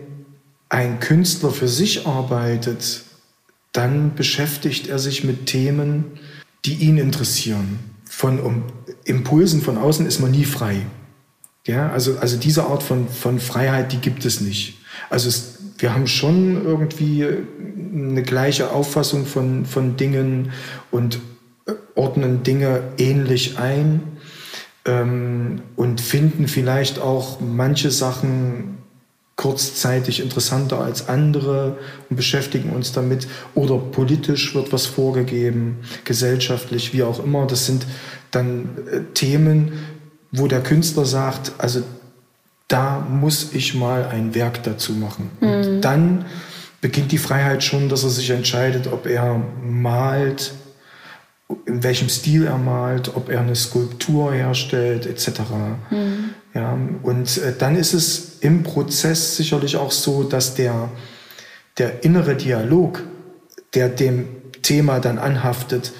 ein 0.69 0.99
Künstler 0.99 1.51
für 1.51 1.67
sich 1.67 2.07
arbeitet, 2.07 3.03
dann 3.71 4.15
beschäftigt 4.15 4.87
er 4.87 4.99
sich 4.99 5.23
mit 5.23 5.45
Themen, 5.45 6.05
die 6.65 6.75
ihn 6.75 6.97
interessieren. 6.97 7.79
Von 8.05 8.39
um, 8.39 8.63
Impulsen 9.05 9.61
von 9.61 9.77
außen 9.77 10.05
ist 10.05 10.19
man 10.19 10.31
nie 10.31 10.45
frei. 10.45 10.85
Ja, 11.65 11.91
also, 11.91 12.17
also 12.17 12.37
diese 12.37 12.65
Art 12.65 12.81
von, 12.81 13.07
von 13.07 13.39
Freiheit, 13.39 13.91
die 13.91 13.97
gibt 13.97 14.25
es 14.25 14.41
nicht. 14.41 14.79
Also 15.09 15.29
es, 15.29 15.59
wir 15.77 15.93
haben 15.93 16.07
schon 16.07 16.65
irgendwie 16.65 17.25
eine 17.93 18.23
gleiche 18.23 18.71
Auffassung 18.71 19.25
von, 19.25 19.65
von 19.65 19.95
Dingen 19.95 20.51
und 20.89 21.19
ordnen 21.95 22.43
Dinge 22.43 22.81
ähnlich 22.97 23.59
ein 23.59 24.01
ähm, 24.85 25.61
und 25.75 26.01
finden 26.01 26.47
vielleicht 26.47 26.99
auch 26.99 27.39
manche 27.39 27.91
Sachen 27.91 28.78
kurzzeitig 29.39 30.19
interessanter 30.19 30.81
als 30.81 31.07
andere 31.07 31.77
und 32.09 32.17
beschäftigen 32.17 32.71
uns 32.71 32.91
damit. 32.91 33.25
Oder 33.55 33.77
politisch 33.77 34.53
wird 34.53 34.73
was 34.73 34.85
vorgegeben, 34.85 35.77
gesellschaftlich, 36.03 36.91
wie 36.91 37.03
auch 37.03 37.23
immer. 37.23 37.47
Das 37.47 37.65
sind 37.65 37.85
dann 38.31 38.67
äh, 38.91 38.99
Themen, 39.13 39.71
wo 40.33 40.47
der 40.47 40.59
Künstler 40.59 41.05
sagt, 41.05 41.53
also 41.57 41.83
da 42.67 42.99
muss 42.99 43.53
ich 43.53 43.75
mal 43.75 44.07
ein 44.07 44.35
Werk 44.35 44.61
dazu 44.63 44.91
machen. 44.91 45.31
Mhm. 45.39 45.47
Und 45.47 45.81
dann 45.81 46.25
beginnt 46.81 47.13
die 47.13 47.17
Freiheit 47.17 47.63
schon, 47.63 47.87
dass 47.87 48.03
er 48.03 48.09
sich 48.09 48.29
entscheidet, 48.31 48.87
ob 48.87 49.07
er 49.07 49.41
malt, 49.63 50.51
in 51.65 51.83
welchem 51.83 52.09
Stil 52.09 52.45
er 52.45 52.57
malt, 52.57 53.15
ob 53.15 53.29
er 53.29 53.39
eine 53.41 53.55
Skulptur 53.55 54.33
herstellt, 54.33 55.05
etc. 55.05 55.41
Mhm. 55.89 56.29
Ja, 56.53 56.77
und 57.03 57.37
äh, 57.37 57.53
dann 57.57 57.75
ist 57.75 57.93
es 57.93 58.37
im 58.41 58.63
Prozess 58.63 59.35
sicherlich 59.35 59.77
auch 59.77 59.91
so, 59.91 60.23
dass 60.23 60.55
der, 60.55 60.89
der 61.77 62.03
innere 62.03 62.35
Dialog, 62.35 63.03
der 63.73 63.89
dem 63.89 64.27
Thema 64.61 64.99
dann 64.99 65.17
anhaftet, 65.17 65.91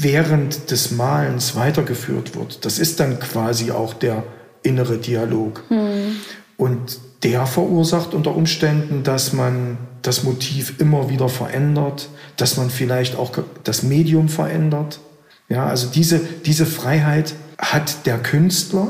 während 0.00 0.70
des 0.70 0.90
Malens 0.90 1.54
weitergeführt 1.54 2.34
wird. 2.34 2.64
Das 2.64 2.78
ist 2.78 3.00
dann 3.00 3.18
quasi 3.20 3.70
auch 3.70 3.94
der 3.94 4.24
innere 4.62 4.98
Dialog. 4.98 5.64
Mhm. 5.70 6.16
Und 6.56 6.98
der 7.22 7.46
verursacht 7.46 8.14
unter 8.14 8.34
Umständen, 8.34 9.02
dass 9.02 9.32
man 9.32 9.78
das 10.02 10.22
Motiv 10.22 10.78
immer 10.78 11.08
wieder 11.08 11.28
verändert, 11.28 12.08
dass 12.36 12.56
man 12.56 12.70
vielleicht 12.70 13.16
auch 13.16 13.32
das 13.64 13.82
Medium 13.82 14.28
verändert. 14.28 15.00
Ja, 15.48 15.66
also 15.66 15.88
diese, 15.88 16.20
diese 16.44 16.66
Freiheit 16.66 17.34
hat 17.58 18.06
der 18.06 18.18
Künstler, 18.18 18.88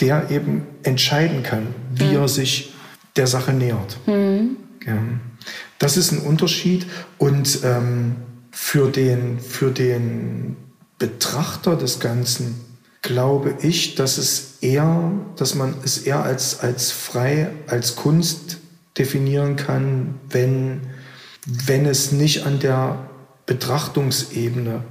der 0.00 0.30
eben 0.30 0.66
entscheiden 0.82 1.42
kann, 1.42 1.74
wie 1.94 2.04
mhm. 2.04 2.16
er 2.16 2.28
sich 2.28 2.72
der 3.16 3.26
Sache 3.26 3.52
nähert. 3.52 3.98
Mhm. 4.06 4.56
Ja. 4.86 4.96
Das 5.78 5.96
ist 5.96 6.12
ein 6.12 6.20
Unterschied 6.20 6.86
und 7.18 7.60
ähm, 7.64 8.16
für, 8.50 8.90
den, 8.90 9.40
für 9.40 9.70
den 9.70 10.56
Betrachter 10.98 11.76
des 11.76 12.00
Ganzen 12.00 12.60
glaube 13.02 13.56
ich, 13.62 13.94
dass 13.94 14.18
es 14.18 14.58
eher, 14.60 15.12
dass 15.36 15.54
man 15.54 15.74
es 15.84 15.98
eher 15.98 16.22
als, 16.22 16.60
als 16.60 16.90
frei, 16.90 17.50
als 17.66 17.96
Kunst 17.96 18.58
definieren 18.98 19.56
kann, 19.56 20.20
wenn, 20.28 20.82
wenn 21.46 21.86
es 21.86 22.12
nicht 22.12 22.44
an 22.44 22.60
der 22.60 23.08
Betrachtungsebene 23.46 24.84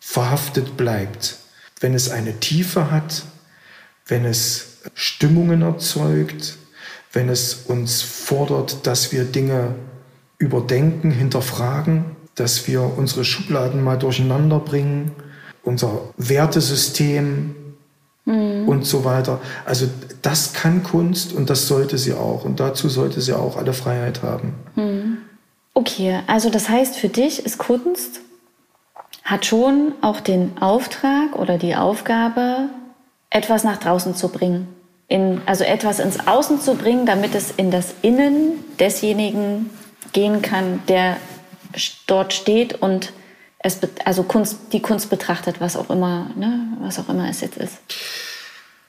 verhaftet 0.00 0.76
bleibt. 0.76 1.38
Wenn 1.80 1.94
es 1.94 2.10
eine 2.10 2.40
Tiefe 2.40 2.90
hat, 2.90 3.24
wenn 4.06 4.24
es 4.24 4.78
Stimmungen 4.94 5.62
erzeugt, 5.62 6.56
wenn 7.12 7.28
es 7.28 7.54
uns 7.66 8.02
fordert, 8.02 8.86
dass 8.86 9.12
wir 9.12 9.24
Dinge 9.24 9.74
überdenken, 10.38 11.10
hinterfragen, 11.10 12.16
dass 12.34 12.66
wir 12.66 12.82
unsere 12.82 13.24
Schubladen 13.24 13.82
mal 13.82 13.98
durcheinander 13.98 14.58
bringen, 14.58 15.12
unser 15.64 16.00
Wertesystem 16.16 17.54
mhm. 18.24 18.68
und 18.68 18.86
so 18.86 19.04
weiter. 19.04 19.40
Also 19.64 19.86
das 20.22 20.52
kann 20.52 20.82
Kunst 20.82 21.32
und 21.32 21.50
das 21.50 21.68
sollte 21.68 21.98
sie 21.98 22.14
auch. 22.14 22.44
Und 22.44 22.60
dazu 22.60 22.88
sollte 22.88 23.20
sie 23.20 23.32
auch 23.32 23.56
alle 23.56 23.72
Freiheit 23.72 24.22
haben. 24.22 24.54
Mhm. 24.76 25.18
Okay, 25.74 26.20
also 26.26 26.50
das 26.50 26.68
heißt 26.68 26.96
für 26.96 27.08
dich 27.08 27.46
ist 27.46 27.58
Kunst 27.58 28.20
hat 29.24 29.46
schon 29.46 29.92
auch 30.00 30.20
den 30.20 30.58
Auftrag 30.60 31.36
oder 31.36 31.56
die 31.56 31.76
Aufgabe, 31.76 32.68
etwas 33.30 33.64
nach 33.64 33.78
draußen 33.78 34.14
zu 34.14 34.28
bringen. 34.28 34.68
In, 35.08 35.40
also 35.46 35.64
etwas 35.64 36.00
ins 36.00 36.26
Außen 36.26 36.60
zu 36.60 36.74
bringen, 36.74 37.06
damit 37.06 37.34
es 37.34 37.50
in 37.52 37.70
das 37.70 37.94
Innen 38.02 38.64
desjenigen 38.80 39.70
gehen 40.12 40.42
kann, 40.42 40.82
der 40.88 41.16
dort 42.06 42.32
steht 42.32 42.82
und 42.82 43.12
es, 43.62 43.78
also 44.04 44.24
Kunst, 44.24 44.56
die 44.72 44.80
Kunst 44.80 45.08
betrachtet, 45.10 45.60
was 45.60 45.76
auch 45.76 45.88
immer, 45.90 46.30
ne, 46.36 46.68
was 46.80 46.98
auch 46.98 47.08
immer 47.08 47.28
es 47.28 47.40
jetzt 47.40 47.56
ist. 47.56 47.74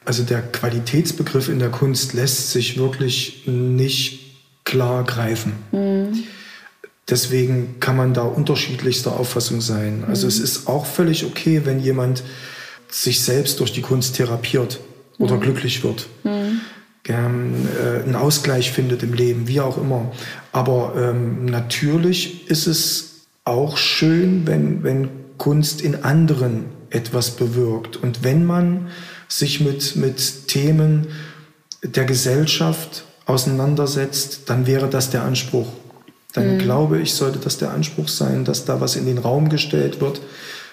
Also 0.05 0.23
der 0.23 0.41
Qualitätsbegriff 0.41 1.47
in 1.47 1.59
der 1.59 1.69
Kunst 1.69 2.13
lässt 2.13 2.51
sich 2.51 2.77
wirklich 2.77 3.43
nicht 3.45 4.19
klar 4.65 5.03
greifen. 5.03 5.53
Mhm. 5.71 6.23
Deswegen 7.09 7.79
kann 7.79 7.95
man 7.95 8.13
da 8.13 8.23
unterschiedlichster 8.23 9.17
Auffassung 9.17 9.61
sein. 9.61 10.03
Also 10.07 10.25
mhm. 10.25 10.29
es 10.29 10.39
ist 10.39 10.67
auch 10.67 10.85
völlig 10.85 11.25
okay, 11.25 11.61
wenn 11.65 11.79
jemand 11.79 12.23
sich 12.89 13.21
selbst 13.21 13.59
durch 13.59 13.73
die 13.73 13.81
Kunst 13.81 14.15
therapiert 14.15 14.79
oder 15.19 15.35
mhm. 15.35 15.41
glücklich 15.41 15.83
wird. 15.83 16.07
Mhm. 16.23 16.61
Gern, 17.03 17.67
äh, 17.77 18.03
einen 18.03 18.15
Ausgleich 18.15 18.71
findet 18.71 19.03
im 19.03 19.13
Leben, 19.13 19.47
wie 19.47 19.59
auch 19.59 19.77
immer. 19.77 20.11
Aber 20.53 20.93
ähm, 20.97 21.45
natürlich 21.45 22.49
ist 22.49 22.67
es 22.67 23.12
auch 23.45 23.77
schön, 23.77 24.47
wenn, 24.47 24.83
wenn 24.83 25.09
Kunst 25.37 25.81
in 25.81 26.03
anderen 26.03 26.65
etwas 26.89 27.31
bewirkt. 27.31 27.97
Und 27.97 28.23
wenn 28.23 28.45
man 28.45 28.87
sich 29.27 29.59
mit, 29.59 29.95
mit 29.95 30.47
Themen 30.47 31.07
der 31.83 32.05
Gesellschaft 32.05 33.05
auseinandersetzt, 33.25 34.43
dann 34.49 34.67
wäre 34.67 34.89
das 34.89 35.09
der 35.09 35.23
Anspruch. 35.23 35.67
Dann 36.33 36.55
mhm. 36.55 36.59
glaube 36.59 36.99
ich, 36.99 37.13
sollte 37.13 37.39
das 37.39 37.57
der 37.57 37.71
Anspruch 37.71 38.07
sein, 38.07 38.45
dass 38.45 38.65
da 38.65 38.81
was 38.81 38.95
in 38.95 39.05
den 39.05 39.17
Raum 39.17 39.49
gestellt 39.49 40.01
wird, 40.01 40.21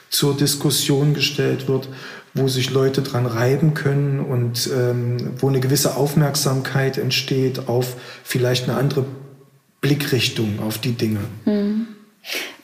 zur 0.08 0.36
Diskussion 0.36 1.14
gestellt 1.14 1.68
wird, 1.68 1.88
wo 2.34 2.48
sich 2.48 2.70
Leute 2.70 3.02
dran 3.02 3.26
reiben 3.26 3.74
können 3.74 4.20
und 4.20 4.68
ähm, 4.76 5.32
wo 5.38 5.48
eine 5.48 5.60
gewisse 5.60 5.96
Aufmerksamkeit 5.96 6.98
entsteht 6.98 7.68
auf 7.68 7.96
vielleicht 8.24 8.68
eine 8.68 8.78
andere 8.78 9.04
Blickrichtung 9.80 10.60
auf 10.60 10.78
die 10.78 10.92
Dinge. 10.92 11.20
Mhm. 11.44 11.86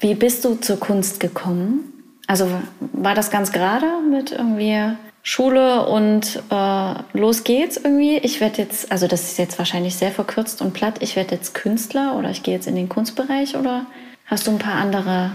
Wie 0.00 0.15
bist 0.15 0.45
du 0.45 0.57
zur 0.57 0.79
Kunst 0.79 1.21
gekommen? 1.21 1.93
Also 2.26 2.49
war 2.93 3.15
das 3.15 3.31
ganz 3.31 3.53
gerade 3.53 3.87
mit 4.11 4.33
irgendwie 4.33 4.97
Schule 5.23 5.87
und 5.87 6.43
äh, 6.50 6.95
los 7.12 7.45
geht's 7.45 7.76
irgendwie. 7.76 8.19
Ich 8.19 8.41
werde 8.41 8.62
jetzt, 8.62 8.93
also 8.93 9.07
das 9.07 9.23
ist 9.23 9.38
jetzt 9.38 9.59
wahrscheinlich 9.59 9.97
sehr 9.97 10.12
verkürzt 10.12 10.62
und 10.62 10.73
platt, 10.73 10.97
ich 11.00 11.17
werde 11.17 11.35
jetzt 11.35 11.55
Künstler 11.55 12.17
oder 12.17 12.31
ich 12.31 12.43
gehe 12.43 12.55
jetzt 12.55 12.67
in 12.67 12.76
den 12.76 12.88
Kunstbereich 12.88 13.57
oder 13.57 13.87
hast 14.26 14.47
du 14.47 14.53
ein 14.53 14.59
paar 14.59 14.75
andere? 14.75 15.33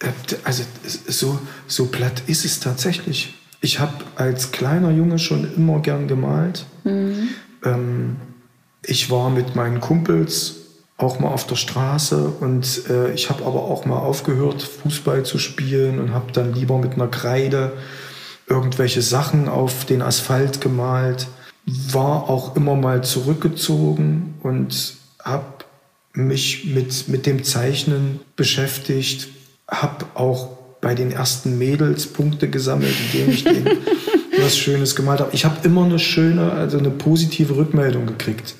Äh, 0.00 0.08
also 0.44 0.64
so, 0.84 1.38
so 1.66 1.86
platt 1.86 2.22
ist 2.26 2.44
es 2.44 2.60
tatsächlich. 2.60 3.34
Ich 3.60 3.80
habe 3.80 4.04
als 4.16 4.52
kleiner 4.52 4.90
Junge 4.90 5.18
schon 5.18 5.52
immer 5.54 5.80
gern 5.80 6.08
gemalt. 6.08 6.64
Mhm. 6.84 7.28
Ähm, 7.64 8.16
ich 8.82 9.10
war 9.10 9.30
mit 9.30 9.54
meinen 9.56 9.80
Kumpels 9.80 10.67
auch 10.98 11.20
mal 11.20 11.28
auf 11.28 11.46
der 11.46 11.54
Straße 11.54 12.28
und 12.40 12.82
äh, 12.90 13.12
ich 13.12 13.30
habe 13.30 13.44
aber 13.44 13.62
auch 13.62 13.86
mal 13.86 13.98
aufgehört, 13.98 14.62
Fußball 14.62 15.24
zu 15.24 15.38
spielen 15.38 16.00
und 16.00 16.12
habe 16.12 16.32
dann 16.32 16.52
lieber 16.52 16.76
mit 16.78 16.94
einer 16.94 17.06
Kreide 17.06 17.72
irgendwelche 18.48 19.00
Sachen 19.00 19.48
auf 19.48 19.84
den 19.84 20.02
Asphalt 20.02 20.60
gemalt, 20.60 21.28
war 21.64 22.28
auch 22.28 22.56
immer 22.56 22.74
mal 22.74 23.04
zurückgezogen 23.04 24.34
und 24.42 24.96
habe 25.22 25.44
mich 26.14 26.64
mit, 26.64 27.08
mit 27.08 27.26
dem 27.26 27.44
Zeichnen 27.44 28.18
beschäftigt, 28.34 29.28
habe 29.68 30.06
auch 30.14 30.48
bei 30.80 30.94
den 30.94 31.12
ersten 31.12 31.58
Mädels 31.58 32.08
Punkte 32.08 32.48
gesammelt, 32.48 32.94
indem 33.12 33.30
ich 33.30 33.44
denen 33.44 33.68
was 34.40 34.58
Schönes 34.58 34.96
gemalt 34.96 35.20
habe. 35.20 35.30
Ich 35.32 35.44
habe 35.44 35.56
immer 35.62 35.84
eine 35.84 35.98
schöne, 36.00 36.52
also 36.52 36.78
eine 36.78 36.90
positive 36.90 37.56
Rückmeldung 37.56 38.06
gekriegt. 38.06 38.56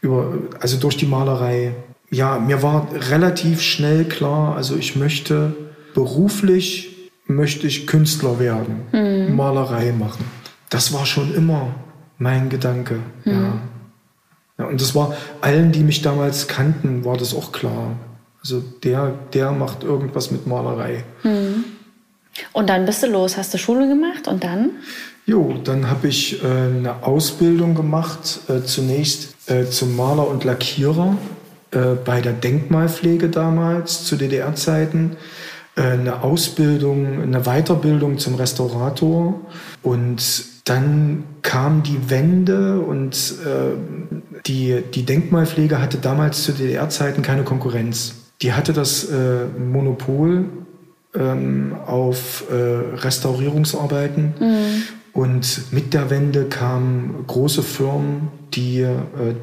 Über, 0.00 0.38
also 0.60 0.78
durch 0.78 0.96
die 0.96 1.06
Malerei. 1.06 1.74
Ja, 2.10 2.38
mir 2.38 2.62
war 2.62 2.88
relativ 2.92 3.60
schnell 3.60 4.04
klar, 4.04 4.56
also 4.56 4.76
ich 4.76 4.96
möchte 4.96 5.54
beruflich 5.94 6.90
möchte 7.30 7.66
ich 7.66 7.86
Künstler 7.86 8.38
werden, 8.38 8.82
mhm. 8.92 9.36
Malerei 9.36 9.92
machen. 9.92 10.24
Das 10.68 10.92
war 10.92 11.06
schon 11.06 11.34
immer 11.34 11.74
mein 12.18 12.48
Gedanke. 12.48 12.96
Mhm. 13.24 13.32
Ja. 13.32 13.52
ja. 14.58 14.64
Und 14.66 14.80
das 14.80 14.94
war 14.94 15.14
allen, 15.40 15.72
die 15.72 15.82
mich 15.82 16.02
damals 16.02 16.48
kannten, 16.48 17.04
war 17.04 17.16
das 17.16 17.34
auch 17.34 17.52
klar. 17.52 17.96
Also 18.40 18.62
der, 18.82 19.14
der 19.32 19.52
macht 19.52 19.84
irgendwas 19.84 20.30
mit 20.30 20.46
Malerei. 20.46 21.04
Mhm. 21.22 21.64
Und 22.52 22.68
dann 22.68 22.86
bist 22.86 23.02
du 23.02 23.06
los, 23.06 23.36
hast 23.36 23.52
du 23.54 23.58
Schule 23.58 23.88
gemacht 23.88 24.28
und 24.28 24.44
dann? 24.44 24.70
Jo, 25.26 25.56
dann 25.62 25.90
habe 25.90 26.08
ich 26.08 26.42
äh, 26.42 26.46
eine 26.46 27.02
Ausbildung 27.02 27.74
gemacht, 27.74 28.40
äh, 28.48 28.62
zunächst 28.62 29.29
äh, 29.46 29.64
zum 29.64 29.96
Maler 29.96 30.28
und 30.28 30.44
Lackierer 30.44 31.16
äh, 31.72 31.94
bei 32.04 32.20
der 32.20 32.32
Denkmalpflege 32.32 33.28
damals, 33.28 34.04
zu 34.04 34.16
DDR-Zeiten. 34.16 35.16
Äh, 35.76 35.82
eine 35.82 36.22
Ausbildung, 36.22 37.22
eine 37.22 37.42
Weiterbildung 37.42 38.18
zum 38.18 38.34
Restaurator 38.34 39.40
und 39.82 40.44
dann 40.64 41.24
kam 41.42 41.82
die 41.82 42.10
Wende 42.10 42.80
und 42.80 43.14
äh, 43.44 44.40
die, 44.46 44.82
die 44.94 45.04
Denkmalpflege 45.04 45.80
hatte 45.80 45.98
damals 45.98 46.42
zu 46.44 46.52
DDR-Zeiten 46.52 47.22
keine 47.22 47.44
Konkurrenz. 47.44 48.14
Die 48.42 48.52
hatte 48.52 48.72
das 48.72 49.04
äh, 49.04 49.46
Monopol 49.58 50.44
ähm, 51.14 51.74
auf 51.86 52.44
Restaurierungsarbeiten. 52.50 54.34
Mhm. 54.38 54.82
Und 55.12 55.72
mit 55.72 55.92
der 55.92 56.08
Wende 56.08 56.44
kamen 56.44 57.24
große 57.26 57.64
Firmen, 57.64 58.28
die 58.54 58.80
äh, 58.80 58.98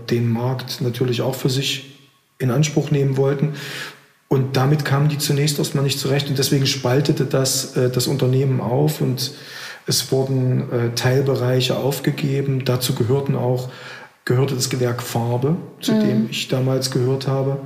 den 0.09 0.31
Markt 0.31 0.81
natürlich 0.81 1.21
auch 1.21 1.35
für 1.35 1.49
sich 1.49 1.97
in 2.39 2.51
Anspruch 2.51 2.91
nehmen 2.91 3.17
wollten. 3.17 3.53
Und 4.29 4.57
damit 4.57 4.83
kamen 4.83 5.07
die 5.07 5.17
zunächst 5.17 5.57
erstmal 5.57 5.83
nicht 5.83 5.99
zurecht 5.99 6.29
und 6.29 6.37
deswegen 6.37 6.67
spaltete 6.67 7.25
das 7.25 7.77
äh, 7.77 7.89
das 7.89 8.07
Unternehmen 8.07 8.59
auf 8.59 9.01
und 9.01 9.31
es 9.87 10.11
wurden 10.11 10.71
äh, 10.71 10.95
Teilbereiche 10.95 11.77
aufgegeben. 11.77 12.65
Dazu 12.65 12.93
gehörten 12.93 13.35
auch, 13.35 13.69
gehörte 14.25 14.53
das 14.53 14.69
Gewerk 14.69 15.01
Farbe, 15.01 15.55
zu 15.79 15.93
mhm. 15.93 16.01
dem 16.01 16.27
ich 16.29 16.49
damals 16.49 16.91
gehört 16.91 17.27
habe. 17.27 17.59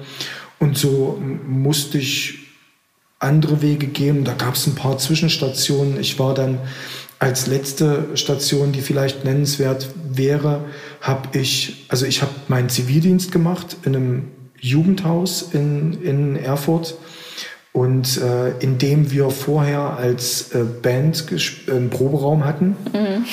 Und 0.59 0.77
so 0.77 1.19
musste 1.47 1.97
ich 1.97 2.37
andere 3.17 3.63
Wege 3.63 3.87
gehen. 3.87 4.23
Da 4.23 4.33
gab 4.33 4.53
es 4.53 4.67
ein 4.67 4.75
paar 4.75 4.99
Zwischenstationen. 4.99 5.99
Ich 5.99 6.19
war 6.19 6.35
dann 6.35 6.59
als 7.17 7.47
letzte 7.47 8.09
Station, 8.15 8.71
die 8.71 8.81
vielleicht 8.81 9.25
nennenswert 9.25 9.89
wäre, 10.11 10.65
habe 11.01 11.37
ich, 11.37 11.85
also 11.89 12.05
ich 12.05 12.21
habe 12.21 12.31
meinen 12.47 12.69
Zivildienst 12.69 13.31
gemacht 13.31 13.77
in 13.83 13.95
einem 13.95 14.31
Jugendhaus 14.59 15.49
in, 15.51 16.01
in 16.01 16.35
Erfurt. 16.37 16.95
Und 17.73 18.17
äh, 18.17 18.49
in 18.59 18.79
dem 18.79 19.11
wir 19.11 19.29
vorher 19.29 19.95
als 19.95 20.51
äh, 20.51 20.65
Band 20.65 21.23
einen 21.69 21.89
Proberaum 21.89 22.43
hatten. 22.43 22.75
Mhm. 22.91 23.25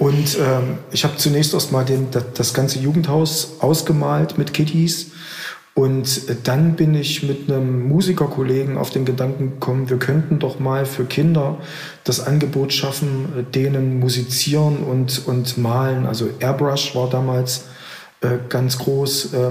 und 0.00 0.36
ähm, 0.36 0.78
ich 0.90 1.04
habe 1.04 1.16
zunächst 1.16 1.54
erstmal 1.54 1.84
den, 1.84 2.10
das, 2.10 2.24
das 2.34 2.54
ganze 2.54 2.80
Jugendhaus 2.80 3.52
ausgemalt 3.60 4.36
mit 4.36 4.52
Kitties. 4.52 5.12
Und 5.76 6.46
dann 6.48 6.74
bin 6.74 6.94
ich 6.94 7.22
mit 7.22 7.50
einem 7.50 7.86
Musikerkollegen 7.86 8.78
auf 8.78 8.88
den 8.88 9.04
Gedanken 9.04 9.50
gekommen, 9.50 9.90
wir 9.90 9.98
könnten 9.98 10.38
doch 10.38 10.58
mal 10.58 10.86
für 10.86 11.04
Kinder 11.04 11.58
das 12.02 12.26
Angebot 12.26 12.72
schaffen, 12.72 13.46
denen 13.54 14.00
musizieren 14.00 14.78
und, 14.78 15.26
und 15.26 15.58
malen. 15.58 16.06
Also 16.06 16.30
Airbrush 16.40 16.94
war 16.94 17.10
damals 17.10 17.66
äh, 18.22 18.38
ganz 18.48 18.78
groß, 18.78 19.34
äh, 19.34 19.50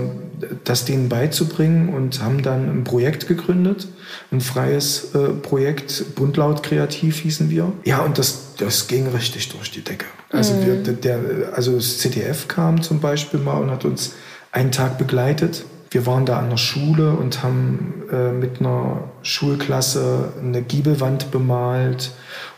das 0.63 0.85
denen 0.85 1.09
beizubringen 1.09 1.89
und 1.89 2.19
haben 2.23 2.41
dann 2.41 2.71
ein 2.71 2.83
Projekt 2.83 3.27
gegründet, 3.27 3.87
ein 4.31 4.41
freies 4.41 5.13
äh, 5.13 5.27
Projekt, 5.29 6.15
Buntlaut 6.15 6.63
Kreativ 6.63 7.19
hießen 7.19 7.51
wir. 7.51 7.71
Ja, 7.83 7.99
und 7.99 8.17
das, 8.17 8.55
das 8.57 8.87
ging 8.87 9.05
richtig 9.09 9.49
durch 9.49 9.69
die 9.69 9.83
Decke. 9.83 10.07
Also, 10.31 10.55
mhm. 10.55 10.65
wir, 10.65 10.93
der, 10.93 11.19
also 11.53 11.75
das 11.75 11.99
ZDF 11.99 12.47
kam 12.47 12.81
zum 12.81 12.99
Beispiel 12.99 13.39
mal 13.39 13.61
und 13.61 13.69
hat 13.69 13.85
uns 13.85 14.13
einen 14.51 14.71
Tag 14.71 14.97
begleitet. 14.97 15.65
Wir 15.91 16.05
waren 16.05 16.25
da 16.25 16.39
an 16.39 16.49
der 16.49 16.57
Schule 16.57 17.11
und 17.11 17.43
haben 17.43 18.03
äh, 18.11 18.31
mit 18.31 18.59
einer 18.59 19.03
Schulklasse 19.21 20.33
eine 20.41 20.61
Giebelwand 20.61 21.31
bemalt 21.31 22.11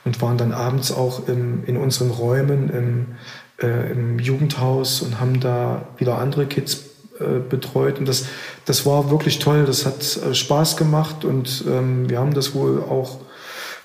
und 0.05 0.21
waren 0.21 0.37
dann 0.37 0.53
abends 0.53 0.91
auch 0.91 1.27
im, 1.27 1.63
in 1.65 1.77
unseren 1.77 2.09
Räumen 2.09 2.69
im 2.69 3.05
äh, 3.61 3.91
im 3.91 4.19
Jugendhaus 4.19 5.01
und 5.01 5.19
haben 5.19 5.39
da 5.39 5.85
wieder 5.97 6.19
andere 6.19 6.45
Kids 6.45 6.85
äh, 7.19 7.39
betreut. 7.39 7.99
Und 7.99 8.07
das, 8.07 8.25
das 8.65 8.85
war 8.85 9.09
wirklich 9.09 9.39
toll. 9.39 9.65
Das 9.65 9.85
hat 9.85 10.17
äh, 10.17 10.33
Spaß 10.33 10.77
gemacht 10.77 11.25
und 11.25 11.63
ähm, 11.67 12.09
wir 12.09 12.19
haben 12.19 12.33
das 12.33 12.53
wohl 12.53 12.83
auch 12.83 13.17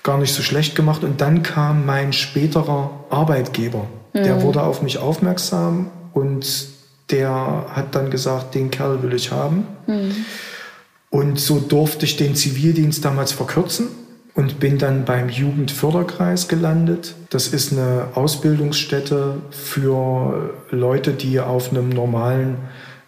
gar 0.03 0.17
nicht 0.17 0.33
so 0.33 0.41
schlecht 0.43 0.75
gemacht. 0.75 1.03
Und 1.03 1.21
dann 1.21 1.43
kam 1.43 1.85
mein 1.85 2.13
späterer 2.13 2.91
Arbeitgeber. 3.09 3.87
Mhm. 4.13 4.23
Der 4.23 4.41
wurde 4.41 4.63
auf 4.63 4.81
mich 4.81 4.99
aufmerksam 4.99 5.89
und 6.13 6.72
der 7.13 7.67
hat 7.69 7.95
dann 7.95 8.09
gesagt, 8.09 8.55
den 8.55 8.71
Kerl 8.71 9.01
will 9.03 9.13
ich 9.13 9.31
haben. 9.31 9.67
Mhm. 9.87 10.15
Und 11.09 11.39
so 11.39 11.59
durfte 11.59 12.05
ich 12.05 12.17
den 12.17 12.35
Zivildienst 12.35 13.05
damals 13.05 13.31
verkürzen 13.31 13.87
und 14.33 14.59
bin 14.59 14.79
dann 14.79 15.05
beim 15.05 15.29
Jugendförderkreis 15.29 16.47
gelandet. 16.47 17.13
Das 17.29 17.47
ist 17.47 17.71
eine 17.71 18.07
Ausbildungsstätte 18.15 19.35
für 19.51 20.55
Leute, 20.71 21.11
die 21.11 21.39
auf 21.39 21.69
einem 21.69 21.89
normalen 21.89 22.57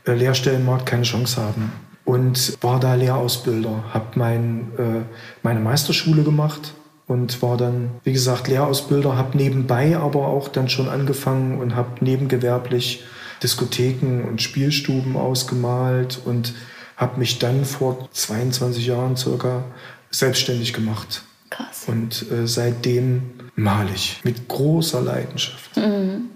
äh, 0.05 0.13
Lehrstellenmarkt 0.13 0.85
keine 0.85 1.03
Chance 1.03 1.41
haben. 1.41 1.71
Und 2.05 2.61
war 2.61 2.79
da 2.79 2.93
Lehrausbilder, 2.93 3.85
habe 3.91 4.05
mein, 4.13 4.71
äh, 4.77 5.01
meine 5.41 5.59
Meisterschule 5.59 6.21
gemacht 6.21 6.75
und 7.07 7.41
war 7.41 7.57
dann, 7.57 7.89
wie 8.03 8.13
gesagt, 8.13 8.47
Lehrausbilder, 8.47 9.17
habe 9.17 9.35
nebenbei 9.35 9.97
aber 9.97 10.27
auch 10.27 10.47
dann 10.47 10.69
schon 10.69 10.87
angefangen 10.89 11.59
und 11.59 11.75
habe 11.75 11.89
nebengewerblich 12.01 13.03
Diskotheken 13.43 14.23
und 14.27 14.41
Spielstuben 14.41 15.17
ausgemalt 15.17 16.19
und 16.23 16.53
habe 16.97 17.19
mich 17.19 17.39
dann 17.39 17.65
vor 17.65 18.09
22 18.11 18.87
Jahren 18.87 19.17
circa 19.17 19.63
selbstständig 20.11 20.73
gemacht. 20.73 21.23
Krass. 21.49 21.85
Und 21.87 22.25
äh, 22.31 22.47
seitdem 22.47 23.51
male 23.55 23.91
ich 23.93 24.21
mit 24.23 24.47
großer 24.47 25.01
Leidenschaft. 25.01 25.75
Mhm. 25.77 26.29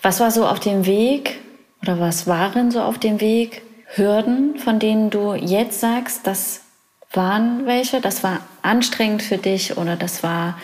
Was 0.00 0.20
war 0.20 0.30
so 0.30 0.46
auf 0.46 0.60
dem 0.60 0.86
Weg 0.86 1.38
oder 1.82 2.00
was 2.00 2.26
waren 2.26 2.70
so 2.70 2.80
auf 2.80 2.98
dem 2.98 3.20
Weg 3.20 3.62
Hürden, 3.94 4.58
von 4.58 4.78
denen 4.78 5.10
du 5.10 5.34
jetzt 5.34 5.80
sagst, 5.80 6.26
das 6.26 6.62
waren 7.12 7.66
welche, 7.66 8.00
das 8.00 8.22
war 8.22 8.40
anstrengend 8.62 9.22
für 9.22 9.36
dich 9.36 9.76
oder 9.76 9.96
das 9.96 10.22
war 10.22 10.58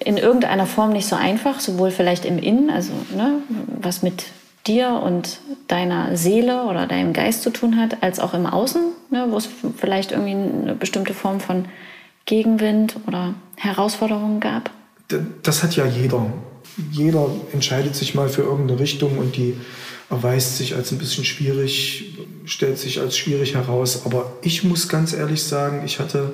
in 0.00 0.16
irgendeiner 0.16 0.66
Form 0.66 0.92
nicht 0.92 1.06
so 1.06 1.14
einfach, 1.14 1.60
sowohl 1.60 1.92
vielleicht 1.92 2.24
im 2.24 2.38
Innen, 2.38 2.68
also 2.70 2.92
ne, 3.14 3.38
was 3.80 4.02
mit 4.02 4.24
dir 4.66 5.00
und 5.04 5.40
deiner 5.68 6.16
Seele 6.16 6.64
oder 6.64 6.86
deinem 6.86 7.12
Geist 7.12 7.42
zu 7.42 7.50
tun 7.50 7.76
hat, 7.76 8.02
als 8.02 8.18
auch 8.18 8.34
im 8.34 8.46
Außen, 8.46 8.82
ne, 9.10 9.26
wo 9.30 9.36
es 9.36 9.48
vielleicht 9.76 10.12
irgendwie 10.12 10.32
eine 10.32 10.74
bestimmte 10.74 11.14
Form 11.14 11.40
von 11.40 11.66
Gegenwind 12.24 12.96
oder 13.06 13.34
Herausforderungen 13.56 14.40
gab? 14.40 14.70
Das 15.42 15.62
hat 15.62 15.76
ja 15.76 15.86
jeder. 15.86 16.32
Jeder 16.90 17.28
entscheidet 17.52 17.94
sich 17.94 18.14
mal 18.14 18.28
für 18.28 18.42
irgendeine 18.42 18.80
Richtung 18.80 19.18
und 19.18 19.36
die 19.36 19.54
erweist 20.10 20.56
sich 20.56 20.74
als 20.74 20.92
ein 20.92 20.98
bisschen 20.98 21.24
schwierig, 21.24 22.16
stellt 22.46 22.78
sich 22.78 23.00
als 23.00 23.16
schwierig 23.16 23.54
heraus. 23.54 24.06
Aber 24.06 24.32
ich 24.42 24.64
muss 24.64 24.88
ganz 24.88 25.12
ehrlich 25.12 25.42
sagen, 25.42 25.82
ich 25.84 26.00
hatte 26.00 26.32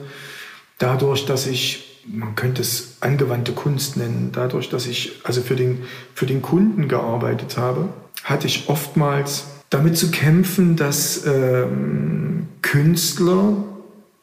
dadurch, 0.78 1.26
dass 1.26 1.46
ich 1.46 1.86
man 2.06 2.34
könnte 2.34 2.62
es 2.62 2.96
angewandte 3.00 3.52
Kunst 3.52 3.96
nennen. 3.96 4.30
Dadurch, 4.32 4.68
dass 4.68 4.86
ich 4.86 5.20
also 5.24 5.42
für 5.42 5.56
den, 5.56 5.82
für 6.14 6.26
den 6.26 6.42
Kunden 6.42 6.88
gearbeitet 6.88 7.56
habe, 7.56 7.90
hatte 8.24 8.46
ich 8.46 8.68
oftmals 8.68 9.44
damit 9.70 9.96
zu 9.96 10.10
kämpfen, 10.10 10.76
dass 10.76 11.24
ähm, 11.26 12.48
Künstler 12.62 13.64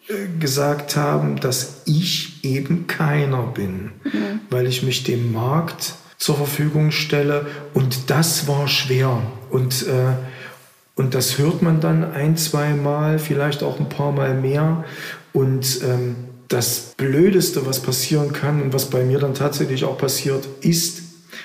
äh, 0.07 0.39
gesagt 0.39 0.95
haben, 0.95 1.39
dass 1.39 1.81
ich 1.85 2.43
eben 2.43 2.87
keiner 2.87 3.43
bin, 3.43 3.91
mhm. 4.03 4.41
weil 4.49 4.67
ich 4.67 4.83
mich 4.83 5.03
dem 5.03 5.33
Markt 5.33 5.95
zur 6.17 6.35
Verfügung 6.35 6.91
stelle. 6.91 7.45
Und 7.73 8.09
das 8.09 8.47
war 8.47 8.67
schwer. 8.67 9.21
Und, 9.49 9.87
äh, 9.87 10.15
und 10.95 11.13
das 11.13 11.37
hört 11.37 11.61
man 11.61 11.79
dann 11.79 12.03
ein, 12.11 12.37
zwei 12.37 12.73
Mal, 12.73 13.19
vielleicht 13.19 13.63
auch 13.63 13.79
ein 13.79 13.89
paar 13.89 14.11
Mal 14.11 14.33
mehr. 14.33 14.83
Und 15.33 15.81
ähm, 15.83 16.15
das 16.47 16.93
Blödeste, 16.97 17.65
was 17.65 17.81
passieren 17.81 18.33
kann 18.33 18.61
und 18.61 18.73
was 18.73 18.89
bei 18.89 19.03
mir 19.03 19.19
dann 19.19 19.33
tatsächlich 19.33 19.83
auch 19.83 19.97
passiert, 19.97 20.47
ist, 20.61 21.01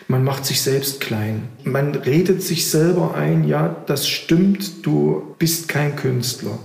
man 0.09 0.25
macht 0.25 0.45
sich 0.45 0.61
selbst 0.61 1.01
klein. 1.01 1.49
Man 1.65 1.95
redet 1.95 2.43
sich 2.43 2.69
selber 2.69 3.15
ein, 3.15 3.45
ja, 3.45 3.77
das 3.87 4.09
stimmt, 4.09 4.87
du 4.87 5.35
bist 5.39 5.69
kein 5.69 5.97
Künstler. 5.97 6.59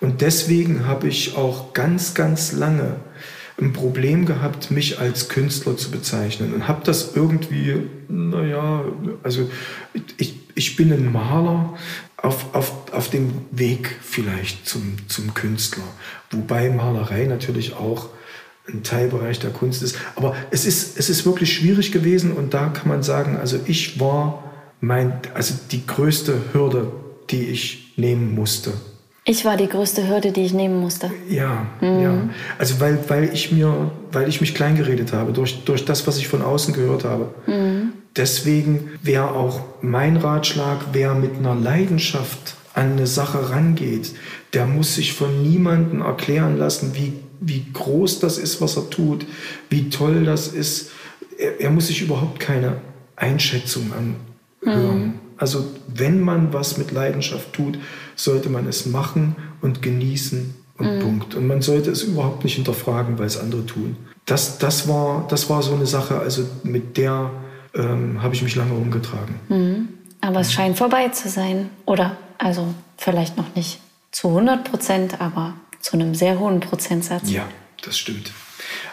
Und 0.00 0.20
deswegen 0.20 0.86
habe 0.86 1.08
ich 1.08 1.36
auch 1.36 1.72
ganz, 1.72 2.14
ganz 2.14 2.52
lange 2.52 2.96
ein 3.60 3.72
Problem 3.72 4.26
gehabt, 4.26 4.70
mich 4.70 4.98
als 4.98 5.28
Künstler 5.28 5.76
zu 5.76 5.90
bezeichnen 5.90 6.52
und 6.54 6.66
habe 6.66 6.82
das 6.84 7.14
irgendwie, 7.14 7.76
naja, 8.08 8.84
also 9.22 9.48
ich, 10.18 10.40
ich 10.54 10.76
bin 10.76 10.92
ein 10.92 11.12
Maler 11.12 11.74
auf, 12.16 12.54
auf, 12.54 12.92
auf 12.92 13.10
dem 13.10 13.32
Weg 13.52 13.96
vielleicht 14.02 14.66
zum, 14.66 14.96
zum 15.08 15.34
Künstler, 15.34 15.84
wobei 16.30 16.70
Malerei 16.70 17.26
natürlich 17.26 17.74
auch 17.74 18.08
ein 18.68 18.82
Teilbereich 18.82 19.38
der 19.38 19.50
Kunst 19.50 19.82
ist. 19.82 19.96
Aber 20.16 20.34
es 20.50 20.64
ist, 20.64 20.98
es 20.98 21.10
ist 21.10 21.26
wirklich 21.26 21.52
schwierig 21.52 21.92
gewesen 21.92 22.32
und 22.32 22.54
da 22.54 22.68
kann 22.68 22.88
man 22.88 23.02
sagen, 23.02 23.36
also 23.36 23.58
ich 23.66 24.00
war 24.00 24.44
mein, 24.80 25.12
also 25.34 25.54
die 25.70 25.86
größte 25.86 26.34
Hürde, 26.52 26.90
die 27.30 27.44
ich 27.44 27.94
nehmen 27.96 28.34
musste. 28.34 28.72
Ich 29.26 29.44
war 29.46 29.56
die 29.56 29.68
größte 29.68 30.06
Hürde, 30.06 30.32
die 30.32 30.42
ich 30.42 30.52
nehmen 30.52 30.80
musste. 30.80 31.10
Ja, 31.28 31.66
mhm. 31.80 32.02
ja. 32.02 32.28
Also 32.58 32.80
weil, 32.80 32.98
weil 33.08 33.30
ich 33.32 33.52
mir, 33.52 33.90
weil 34.12 34.28
ich 34.28 34.40
mich 34.40 34.54
kleingeredet 34.54 35.14
habe 35.14 35.32
durch, 35.32 35.64
durch 35.64 35.84
das, 35.84 36.06
was 36.06 36.18
ich 36.18 36.28
von 36.28 36.42
außen 36.42 36.74
gehört 36.74 37.04
habe. 37.04 37.34
Mhm. 37.46 37.92
Deswegen 38.16 38.90
wäre 39.02 39.30
auch 39.30 39.60
mein 39.80 40.16
Ratschlag, 40.16 40.78
wer 40.92 41.14
mit 41.14 41.36
einer 41.36 41.54
Leidenschaft 41.54 42.56
an 42.74 42.92
eine 42.92 43.06
Sache 43.06 43.50
rangeht, 43.50 44.12
der 44.52 44.66
muss 44.66 44.96
sich 44.96 45.14
von 45.14 45.42
niemandem 45.42 46.02
erklären 46.02 46.58
lassen, 46.58 46.92
wie 46.94 47.14
wie 47.40 47.66
groß 47.72 48.20
das 48.20 48.38
ist, 48.38 48.60
was 48.60 48.76
er 48.76 48.90
tut, 48.90 49.26
wie 49.70 49.90
toll 49.90 50.24
das 50.24 50.48
ist. 50.48 50.90
Er, 51.38 51.60
er 51.60 51.70
muss 51.70 51.88
sich 51.88 52.02
überhaupt 52.02 52.40
keine 52.40 52.78
Einschätzung 53.16 53.92
anhören. 53.92 55.06
Mhm. 55.06 55.14
Also 55.36 55.66
wenn 55.88 56.20
man 56.20 56.52
was 56.52 56.78
mit 56.78 56.92
Leidenschaft 56.92 57.52
tut, 57.52 57.78
sollte 58.16 58.48
man 58.48 58.66
es 58.66 58.86
machen 58.86 59.36
und 59.60 59.82
genießen 59.82 60.54
und 60.78 60.96
mhm. 60.96 61.00
Punkt. 61.00 61.34
Und 61.34 61.46
man 61.46 61.62
sollte 61.62 61.90
es 61.90 62.02
überhaupt 62.02 62.44
nicht 62.44 62.54
hinterfragen, 62.54 63.18
weil 63.18 63.26
es 63.26 63.38
andere 63.38 63.66
tun. 63.66 63.96
Das, 64.26 64.58
das, 64.58 64.88
war, 64.88 65.26
das 65.28 65.50
war 65.50 65.62
so 65.62 65.74
eine 65.74 65.86
Sache, 65.86 66.18
also 66.18 66.44
mit 66.62 66.96
der 66.96 67.30
ähm, 67.74 68.22
habe 68.22 68.34
ich 68.34 68.42
mich 68.42 68.54
lange 68.56 68.74
umgetragen. 68.74 69.40
Mhm. 69.48 69.88
Aber 70.20 70.40
es 70.40 70.52
scheint 70.52 70.78
vorbei 70.78 71.08
zu 71.08 71.28
sein. 71.28 71.68
Oder 71.84 72.16
also 72.38 72.74
vielleicht 72.96 73.36
noch 73.36 73.54
nicht 73.54 73.80
zu 74.10 74.28
100 74.28 74.64
Prozent, 74.64 75.20
aber 75.20 75.54
zu 75.84 75.92
einem 75.92 76.14
sehr 76.14 76.38
hohen 76.38 76.60
Prozentsatz. 76.60 77.30
Ja, 77.30 77.46
das 77.82 77.98
stimmt. 77.98 78.32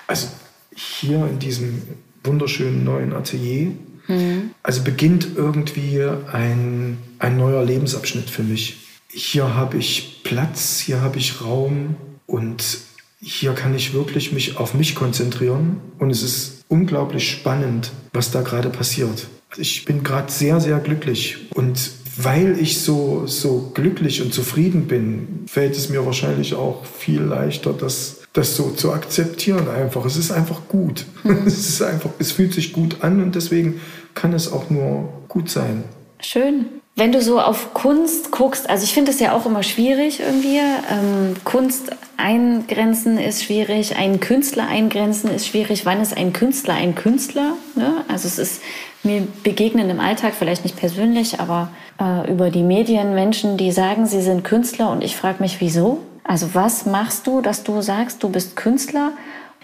Also 0.08 0.28
hier 0.76 1.26
in 1.26 1.40
diesem 1.40 1.82
wunderschönen 2.22 2.84
neuen 2.84 3.14
Atelier, 3.14 3.72
mhm. 4.08 4.52
also 4.62 4.84
beginnt 4.84 5.30
irgendwie 5.36 6.04
ein, 6.34 6.98
ein 7.18 7.38
neuer 7.38 7.64
Lebensabschnitt 7.64 8.30
für 8.30 8.44
mich. 8.44 8.90
Hier 9.08 9.56
habe 9.56 9.78
ich 9.78 10.22
Platz, 10.24 10.80
hier 10.80 11.00
habe 11.00 11.18
ich 11.18 11.42
Raum 11.42 11.96
und 12.28 12.80
hier 13.22 13.54
kann 13.54 13.74
ich 13.74 13.94
wirklich 13.94 14.34
mich 14.34 14.58
auf 14.58 14.74
mich 14.74 14.94
konzentrieren 14.94 15.80
und 15.98 16.10
es 16.10 16.24
ist 16.24 16.66
unglaublich 16.68 17.30
spannend, 17.30 17.92
was 18.12 18.32
da 18.32 18.42
gerade 18.42 18.70
passiert. 18.70 19.28
Also 19.50 19.62
ich 19.62 19.86
bin 19.86 20.04
gerade 20.04 20.30
sehr, 20.30 20.60
sehr 20.60 20.80
glücklich 20.80 21.38
und 21.54 22.01
weil 22.18 22.60
ich 22.60 22.82
so, 22.82 23.26
so 23.26 23.72
glücklich 23.74 24.22
und 24.22 24.34
zufrieden 24.34 24.88
bin, 24.88 25.46
fällt 25.48 25.76
es 25.76 25.90
mir 25.90 26.06
wahrscheinlich 26.06 26.56
auch 26.56 26.86
viel 26.86 27.22
leichter, 27.22 27.74
das, 27.74 28.22
das 28.34 28.56
so 28.56 28.72
zu 28.72 28.92
akzeptieren 28.92 29.68
einfach. 29.70 30.06
Es 30.06 30.18
ist 30.18 30.32
einfach 30.32 30.68
gut. 30.68 31.06
Mhm. 31.24 31.40
Es 31.46 31.70
ist 31.70 31.82
einfach, 31.82 32.12
es 32.20 32.32
fühlt 32.32 32.54
sich 32.54 32.74
gut 32.74 32.98
an 33.02 33.22
und 33.22 33.36
deswegen 33.36 33.80
kann 34.14 34.34
es 34.34 34.52
auch 34.52 34.70
nur 34.70 35.10
gut 35.28 35.50
sein. 35.50 35.84
Schön. 36.20 36.81
Wenn 36.96 37.12
du 37.12 37.22
so 37.22 37.40
auf 37.40 37.74
Kunst 37.74 38.32
guckst, 38.32 38.70
also 38.70 38.84
ich 38.84 38.94
finde 38.94 39.12
es 39.12 39.20
ja 39.20 39.34
auch 39.34 39.46
immer 39.46 39.64
schwierig 39.64 40.20
irgendwie. 40.20 40.58
Ähm, 40.58 41.36
Kunst 41.46 41.92
eingrenzen 42.18 43.18
ist 43.18 43.44
schwierig, 43.44 43.96
einen 43.96 44.20
Künstler 44.20 44.68
eingrenzen 44.68 45.32
ist 45.32 45.48
schwierig. 45.48 45.86
Wann 45.86 46.02
ist 46.02 46.16
ein 46.16 46.34
Künstler 46.34 46.74
ein 46.76 46.94
Künstler? 46.94 47.54
Ne? 47.76 48.04
Also 48.08 48.28
es 48.28 48.38
ist 48.38 48.62
mir 49.04 49.26
begegnen 49.44 49.90
im 49.90 50.00
Alltag, 50.00 50.34
vielleicht 50.38 50.64
nicht 50.64 50.78
persönlich, 50.78 51.40
aber 51.40 51.70
äh, 52.00 52.32
über 52.32 52.50
die 52.50 52.62
Medien 52.62 53.16
Menschen, 53.16 53.58
die 53.58 53.72
sagen, 53.72 54.06
sie 54.06 54.22
sind 54.22 54.44
Künstler 54.44 54.92
und 54.92 55.04
ich 55.04 55.16
frage 55.16 55.42
mich, 55.42 55.62
wieso? 55.62 56.00
Also 56.24 56.54
was 56.54 56.86
machst 56.86 57.26
du, 57.26 57.42
dass 57.42 57.64
du 57.64 57.82
sagst, 57.82 58.22
du 58.22 58.30
bist 58.30 58.56
Künstler? 58.56 59.12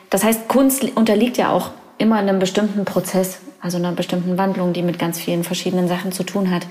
Das 0.09 0.23
heißt, 0.23 0.47
Kunst 0.47 0.83
unterliegt 0.95 1.37
ja 1.37 1.51
auch 1.51 1.71
immer 1.97 2.15
einem 2.15 2.39
bestimmten 2.39 2.85
Prozess, 2.85 3.39
also 3.61 3.77
einer 3.77 3.91
bestimmten 3.91 4.37
Wandlung, 4.37 4.73
die 4.73 4.81
mit 4.81 4.97
ganz 4.97 5.19
vielen 5.19 5.43
verschiedenen 5.43 5.87
Sachen 5.87 6.11
zu 6.11 6.23
tun 6.23 6.51
hat. 6.51 6.65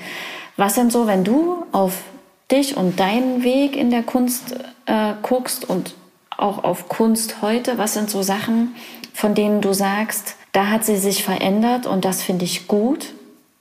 Was 0.57 0.75
sind 0.75 0.93
so, 0.93 1.07
wenn 1.07 1.25
du 1.25 1.67
auf 1.73 2.03
dich 2.51 2.77
und 2.77 2.99
deinen 2.99 3.43
Weg 3.43 3.77
in 3.77 3.91
der 3.91 4.03
Kunst 4.03 4.55
äh, 4.87 5.15
guckst 5.23 5.69
und 5.69 5.95
auch 6.37 6.65
auf 6.65 6.89
Kunst 6.89 7.43
heute, 7.43 7.79
was 7.79 7.95
sind 7.95 8.11
so 8.11 8.23
Sachen, 8.23 8.75
von 9.13 9.35
denen 9.35 9.61
du 9.61 9.73
sagst, 9.73 10.37
da 10.53 10.69
hat 10.69 10.85
sie 10.85 10.97
sich 10.97 11.25
verändert 11.25 11.87
und 11.87 12.05
das 12.05 12.23
finde 12.23 12.45
ich 12.45 12.69
gut, 12.69 13.13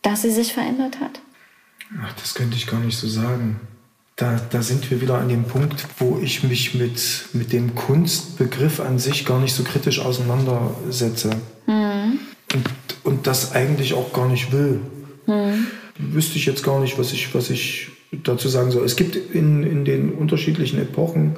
dass 0.02 0.22
sie 0.22 0.32
sich 0.32 0.54
verändert 0.54 1.00
hat? 1.00 1.20
Ach, 2.02 2.14
das 2.14 2.34
könnte 2.34 2.56
ich 2.58 2.68
gar 2.68 2.80
nicht 2.80 2.98
so 2.98 3.08
sagen. 3.08 3.60
Da, 4.16 4.40
da 4.50 4.62
sind 4.62 4.90
wir 4.90 5.02
wieder 5.02 5.18
an 5.18 5.28
dem 5.28 5.44
Punkt, 5.44 5.86
wo 5.98 6.20
ich 6.22 6.44
mich 6.44 6.74
mit, 6.74 7.26
mit 7.34 7.52
dem 7.52 7.76
Kunstbegriff 7.76 8.80
an 8.80 8.98
sich 8.98 9.26
gar 9.26 9.40
nicht 9.40 9.54
so 9.54 9.64
kritisch 9.64 10.00
auseinandersetze. 10.00 11.32
Mhm. 11.68 12.20
Und, 12.54 12.70
und 13.04 13.28
das 13.28 13.54
eigentlich 13.54 13.94
auch 13.94 14.14
gar 14.14 14.30
nicht 14.30 14.54
will. 14.54 14.80
Mhm. 15.28 15.68
Wüsste 15.98 16.38
ich 16.38 16.46
jetzt 16.46 16.64
gar 16.64 16.80
nicht, 16.80 17.00
was 17.00 17.14
ich, 17.14 17.34
was 17.34 17.50
ich 17.50 17.90
dazu 18.12 18.50
sagen 18.50 18.72
soll. 18.72 18.86
Es 18.86 18.96
gibt 18.96 19.16
in, 19.16 19.64
in 19.64 19.86
den 19.86 20.12
unterschiedlichen 20.12 20.80
Epochen 20.80 21.38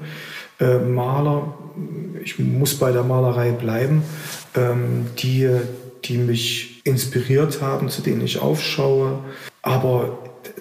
äh, 0.60 0.80
Maler, 0.80 1.54
ich 2.24 2.40
muss 2.40 2.76
bei 2.76 2.92
der 2.92 3.04
Malerei 3.04 3.52
bleiben, 3.52 4.04
ähm, 4.56 5.08
die, 5.20 5.50
die 6.06 6.18
mich 6.18 6.82
inspiriert 6.86 7.62
haben, 7.62 7.90
zu 7.90 8.02
denen 8.02 8.22
ich 8.22 8.40
aufschaue. 8.40 9.20
Aber 9.62 10.18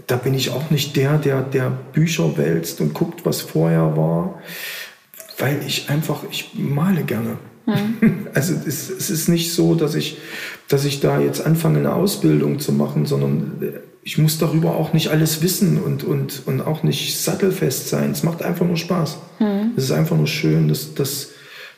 da 0.07 0.17
bin 0.17 0.35
ich 0.35 0.51
auch 0.51 0.71
nicht 0.71 0.97
der, 0.97 1.19
der, 1.19 1.43
der 1.43 1.71
Bücher 1.71 2.37
wälzt 2.37 2.81
und 2.81 2.95
guckt, 2.95 3.25
was 3.25 3.41
vorher 3.41 3.97
war, 3.97 4.43
weil 5.39 5.61
ich 5.67 5.89
einfach, 5.91 6.25
ich 6.31 6.51
male 6.55 7.03
gerne. 7.03 7.39
Mhm. 7.67 8.27
Also 8.37 8.53
es, 8.53 8.91
es, 8.91 9.09
ist 9.09 9.29
nicht 9.29 9.55
so, 9.55 9.75
dass 9.75 9.95
ich, 9.95 10.19
dass 10.69 10.85
ich 10.85 11.01
da 11.01 11.21
jetzt 11.21 11.47
anfange, 11.47 11.79
eine 11.79 11.95
Ausbildung 11.95 12.59
zu 12.59 12.71
machen, 12.71 13.07
sondern 13.07 13.53
ich 14.07 14.19
muss 14.19 14.39
darüber 14.39 14.77
auch 14.77 14.93
nicht 14.93 15.09
alles 15.09 15.43
wissen 15.43 15.83
und, 15.83 16.05
und, 16.05 16.45
und 16.47 16.61
auch 16.61 16.85
nicht 16.85 17.19
sattelfest 17.19 17.89
sein. 17.89 18.13
Es 18.13 18.23
macht 18.23 18.41
einfach 18.41 18.65
nur 18.65 18.77
Spaß. 18.77 19.19
Mhm. 19.41 19.73
Es 19.77 19.83
ist 19.83 19.91
einfach 19.91 20.17
nur 20.17 20.29
schön, 20.29 20.69
das, 20.69 20.95
das, 20.95 21.31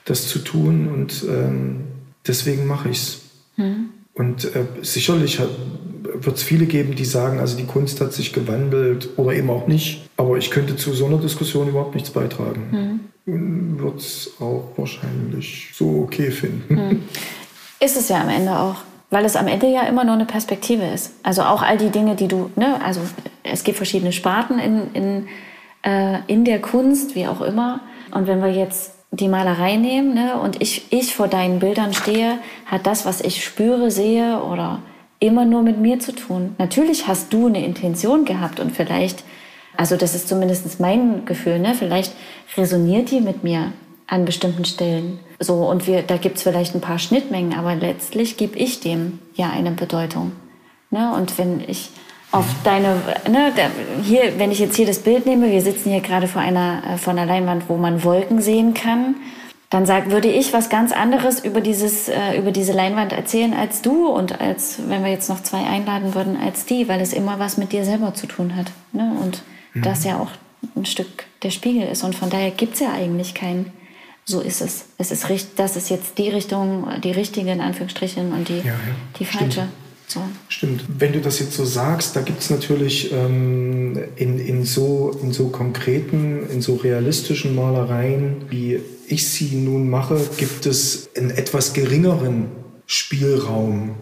das 0.05 0.29
zu 0.29 0.41
tun 0.41 0.89
und 0.89 1.25
ähm, 1.27 1.85
deswegen 2.27 2.67
mache 2.67 2.91
ich 2.91 2.99
es. 2.99 3.21
Mhm. 3.57 3.89
Und 4.13 4.45
äh, 4.45 4.67
sicherlich 4.83 5.41
wird 5.41 6.37
es 6.37 6.43
viele 6.43 6.67
geben, 6.67 6.97
die 6.97 7.07
sagen, 7.07 7.41
also 7.41 7.57
die 7.57 7.65
Kunst 7.65 8.03
hat 8.03 8.13
sich 8.13 8.35
gewandelt 8.35 9.09
oder 9.17 9.33
eben 9.33 9.49
auch 9.49 9.67
nicht. 9.67 10.07
Aber 10.19 10.37
ich 10.37 10.51
könnte 10.51 10.77
zu 10.77 10.93
so 10.93 11.07
einer 11.07 11.19
Diskussion 11.19 11.67
überhaupt 11.67 11.95
nichts 11.95 12.11
beitragen. 12.11 13.01
Mhm. 13.25 13.81
Wird 13.81 14.01
es 14.01 14.33
auch 14.39 14.69
wahrscheinlich 14.77 15.71
so 15.73 16.03
okay 16.03 16.31
finden. 16.31 16.75
Mhm. 16.75 17.03
Ist 17.81 17.97
es 17.97 18.11
ja 18.11 18.21
am 18.21 18.29
Ende 18.29 18.55
auch. 18.55 18.77
Weil 19.11 19.25
es 19.25 19.37
am 19.37 19.49
Ende 19.49 19.67
ja 19.67 19.83
immer 19.83 20.05
nur 20.05 20.15
eine 20.15 20.27
Perspektive 20.27 20.85
ist. 20.85 21.15
Also 21.23 21.43
auch 21.43 21.63
all 21.63 21.79
die 21.79 21.91
Dinge, 21.91 22.15
die 22.15 22.29
du, 22.29 22.51
ne, 22.57 22.79
also 22.85 23.01
es 23.43 23.65
gibt 23.65 23.79
verschiedene 23.79 24.13
Sparten 24.13 24.59
in, 24.59 24.93
in, 24.93 25.29
äh, 25.83 26.19
in 26.27 26.45
der 26.45 26.61
Kunst, 26.61 27.15
wie 27.15 27.27
auch 27.27 27.41
immer. 27.41 27.81
Und 28.13 28.27
wenn 28.27 28.43
wir 28.43 28.53
jetzt 28.53 28.93
die 29.11 29.29
Malerei 29.29 29.77
nehmen 29.77 30.15
ne, 30.15 30.39
und 30.39 30.61
ich, 30.61 30.93
ich 30.93 31.15
vor 31.15 31.29
deinen 31.29 31.59
Bildern 31.59 31.95
stehe, 31.95 32.39
hat 32.67 32.87
das, 32.87 33.07
was 33.07 33.21
ich 33.21 33.43
spüre, 33.43 33.91
sehe 33.91 34.43
oder 34.43 34.83
immer 35.21 35.45
nur 35.45 35.63
mit 35.63 35.79
mir 35.79 35.99
zu 35.99 36.15
tun. 36.15 36.55
Natürlich 36.59 37.09
hast 37.09 37.33
du 37.33 37.47
eine 37.47 37.65
Intention 37.65 38.25
gehabt 38.25 38.61
und 38.61 38.73
vielleicht, 38.73 39.25
also 39.77 39.97
das 39.97 40.15
ist 40.15 40.29
zumindest 40.29 40.79
mein 40.81 41.25
Gefühl, 41.25 41.59
ne, 41.59 41.75
vielleicht 41.75 42.13
resoniert 42.57 43.11
die 43.11 43.21
mit 43.21 43.43
mir. 43.43 43.73
An 44.09 44.25
bestimmten 44.25 44.65
Stellen. 44.65 45.21
So, 45.39 45.55
und 45.69 45.87
wir, 45.87 46.03
da 46.03 46.17
gibt's 46.17 46.43
vielleicht 46.43 46.75
ein 46.75 46.81
paar 46.81 46.99
Schnittmengen, 46.99 47.57
aber 47.57 47.77
letztlich 47.77 48.37
gebe 48.37 48.59
ich 48.59 48.81
dem 48.81 49.21
ja 49.35 49.51
eine 49.51 49.71
Bedeutung. 49.71 50.33
Ne? 50.91 51.13
Und 51.15 51.39
wenn 51.39 51.61
ich 51.61 51.91
auf 52.33 52.47
deine, 52.65 52.97
ne, 53.31 53.53
hier, 54.03 54.39
wenn 54.39 54.51
ich 54.51 54.59
jetzt 54.59 54.77
hier 54.77 54.87
das 54.87 54.99
Bild 54.99 55.27
nehme, 55.27 55.51
wir 55.51 55.63
sitzen 55.63 55.91
hier 55.91 56.01
gerade 56.01 56.27
vor 56.27 56.43
einer, 56.43 56.83
äh, 56.95 56.99
vor 56.99 57.13
einer 57.13 57.27
Leinwand, 57.27 57.69
wo 57.69 57.77
man 57.77 58.03
Wolken 58.03 58.41
sehen 58.41 58.75
kann, 58.75 59.17
dann 59.71 59.85
sag, 59.85 60.11
würde 60.11 60.29
ich 60.29 60.55
was 60.55 60.71
ganz 60.71 60.93
anderes 60.93 61.45
über 61.45 61.61
dieses, 61.61 62.09
äh, 62.09 62.39
über 62.39 62.51
diese 62.51 62.73
Leinwand 62.73 63.13
erzählen 63.13 63.53
als 63.53 63.83
du 63.83 64.09
und 64.09 64.41
als, 64.41 64.79
wenn 64.89 65.05
wir 65.05 65.11
jetzt 65.11 65.29
noch 65.29 65.43
zwei 65.43 65.65
einladen 65.65 66.15
würden, 66.15 66.39
als 66.43 66.65
die, 66.65 66.89
weil 66.89 67.01
es 67.01 67.13
immer 67.13 67.39
was 67.39 67.59
mit 67.59 67.73
dir 67.73 67.85
selber 67.85 68.15
zu 68.15 68.27
tun 68.27 68.57
hat. 68.57 68.73
Ne? 68.93 69.13
Und 69.23 69.43
mhm. 69.75 69.83
das 69.83 70.05
ja 70.05 70.19
auch 70.19 70.31
ein 70.75 70.87
Stück 70.87 71.25
der 71.43 71.51
Spiegel 71.51 71.87
ist. 71.89 72.03
Und 72.03 72.15
von 72.15 72.31
daher 72.31 72.51
gibt's 72.51 72.81
ja 72.81 72.93
eigentlich 72.93 73.35
keinen 73.35 73.73
so 74.29 74.41
ist 74.41 74.61
es. 74.61 74.85
Es 74.99 75.11
ist 75.11 75.31
richtig, 75.31 75.57
das 75.57 75.77
ist 75.77 75.89
jetzt 75.89 76.19
die 76.19 76.29
Richtung, 76.29 76.87
die 77.03 77.13
richtige 77.13 77.51
in 77.51 77.63
Anführungsstrichen 77.63 78.33
und 78.33 78.47
die, 78.49 78.59
ja, 78.59 78.65
ja. 78.67 78.75
die 79.19 79.25
falsche. 79.25 79.69
So. 80.07 80.21
Stimmt. 80.49 80.85
Wenn 80.99 81.13
du 81.13 81.21
das 81.21 81.39
jetzt 81.39 81.55
so 81.55 81.65
sagst, 81.65 82.15
da 82.15 82.21
gibt 82.21 82.41
es 82.41 82.51
natürlich 82.51 83.11
ähm, 83.13 83.99
in, 84.17 84.39
in, 84.39 84.65
so, 84.65 85.19
in 85.23 85.33
so 85.33 85.49
konkreten, 85.49 86.47
in 86.51 86.61
so 86.61 86.77
realistischen 86.77 87.55
Malereien, 87.55 88.45
wie 88.51 88.81
ich 89.07 89.29
sie 89.29 89.57
nun 89.57 89.89
mache, 89.89 90.21
gibt 90.37 90.67
es 90.67 91.09
einen 91.17 91.31
etwas 91.31 91.73
geringeren 91.73 92.49
Spielraum 92.87 93.97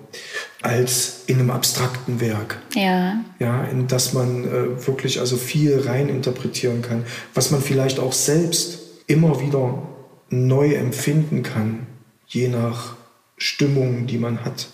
als 0.60 1.22
in 1.26 1.38
einem 1.38 1.50
abstrakten 1.50 2.20
Werk. 2.20 2.60
Ja. 2.74 3.20
Ja, 3.38 3.64
in 3.64 3.86
das 3.86 4.12
man 4.12 4.44
äh, 4.44 4.86
wirklich 4.86 5.20
also 5.20 5.36
viel 5.36 5.80
rein 5.86 6.08
interpretieren 6.08 6.82
kann, 6.82 7.04
was 7.34 7.52
man 7.52 7.60
vielleicht 7.60 8.00
auch 8.00 8.12
selbst 8.12 8.78
immer 9.06 9.40
wieder 9.40 9.82
neu 10.30 10.74
empfinden 10.74 11.42
kann, 11.42 11.86
je 12.26 12.48
nach 12.48 12.96
Stimmung, 13.36 14.06
die 14.06 14.18
man 14.18 14.44
hat. 14.44 14.68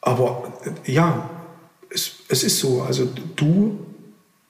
Aber 0.00 0.52
äh, 0.64 0.92
ja, 0.92 1.30
es, 1.90 2.16
es 2.28 2.42
ist 2.42 2.58
so. 2.58 2.82
Also 2.82 3.08
du 3.36 3.78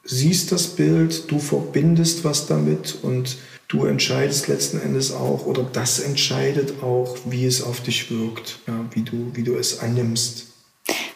siehst 0.04 0.52
das 0.52 0.68
Bild, 0.68 1.30
du 1.30 1.38
verbindest 1.38 2.24
was 2.24 2.46
damit 2.46 2.96
und 3.02 3.36
du 3.68 3.86
entscheidest 3.86 4.48
letzten 4.48 4.80
Endes 4.80 5.12
auch, 5.12 5.46
oder 5.46 5.62
das 5.62 5.98
entscheidet 5.98 6.82
auch, 6.82 7.16
wie 7.24 7.46
es 7.46 7.62
auf 7.62 7.80
dich 7.80 8.10
wirkt, 8.10 8.58
ja, 8.66 8.84
wie, 8.92 9.02
du, 9.02 9.30
wie 9.34 9.42
du 9.42 9.56
es 9.56 9.80
annimmst. 9.80 10.48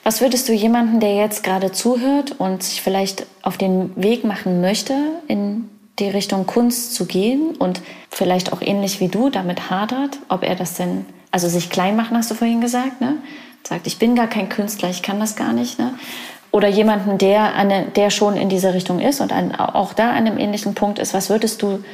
Was 0.03 0.23
würdest 0.23 0.49
du 0.49 0.55
jemandem, 0.55 1.01
der 1.01 1.17
jetzt 1.17 1.45
gerade 1.45 1.71
zuhört 1.71 2.37
und 2.39 2.63
sich 2.63 2.81
vielleicht 2.81 3.27
auf 3.43 3.59
den 3.59 3.95
Weg 3.97 4.25
machen 4.25 4.63
möchte, 4.63 4.95
in 5.29 5.69
die 5.99 6.09
Richtung 6.09 6.47
Kunst 6.47 6.95
zu 6.95 7.07
gehen 7.07 7.57
und 7.59 7.81
vielleicht 8.11 8.53
auch 8.53 8.61
ähnlich 8.61 9.01
wie 9.01 9.09
du 9.09 9.31
damit 9.31 9.71
hadert, 9.71 10.19
ob 10.29 10.45
er 10.45 10.55
das 10.55 10.75
denn, 10.75 11.05
also 11.31 11.49
sich 11.49 11.71
klein 11.71 11.97
machen, 11.97 12.17
hast 12.17 12.31
du 12.31 12.35
vorhin 12.35 12.61
gesagt, 12.61 13.01
ne? 13.01 13.17
Sagt, 13.67 13.87
ich 13.87 13.99
bin 13.99 14.15
gar 14.15 14.29
kein 14.29 14.49
Künstler, 14.49 14.89
ich 14.89 15.03
kann 15.03 15.21
das 15.21 15.37
gar 15.37 15.53
nicht, 15.53 15.79
ne? 15.79 15.95
Oder 16.51 16.69
jemanden, 16.69 17.19
der, 17.19 17.55
eine, 17.55 17.87
der 17.95 18.11
schon 18.11 18.37
in 18.37 18.49
dieser 18.49 18.73
Richtung 18.73 19.01
ist 19.01 19.21
und 19.21 19.33
an, 19.33 19.55
auch 19.55 19.93
da 19.93 20.11
an 20.11 20.27
einem 20.27 20.39
ähnlichen 20.39 20.75
Punkt 20.75 20.99
ist, 20.99 21.13
was 21.13 21.29
würdest 21.29 21.61
du 21.63 21.85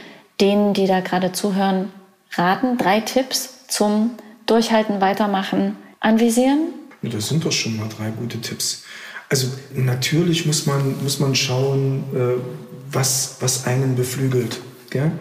denen, 0.40 0.74
die 0.74 0.86
da 0.86 1.00
gerade 1.00 1.32
zuhören, 1.32 1.90
raten? 2.32 2.78
Drei 2.78 3.00
Tipps 3.00 3.66
zum 3.66 4.10
Durchhalten, 4.46 5.00
Weitermachen, 5.00 5.76
anvisieren? 5.98 6.68
Das 7.02 7.28
sind 7.28 7.44
doch 7.44 7.52
schon 7.52 7.76
mal 7.76 7.88
drei 7.88 8.10
gute 8.10 8.40
Tipps. 8.40 8.84
Also 9.28 9.48
natürlich 9.74 10.46
muss 10.46 10.66
man, 10.66 11.02
muss 11.02 11.18
man 11.18 11.34
schauen, 11.34 12.04
äh, 12.14 12.63
was, 12.94 13.37
was 13.40 13.66
einen 13.66 13.96
beflügelt. 13.96 14.61
Gell? 14.90 15.12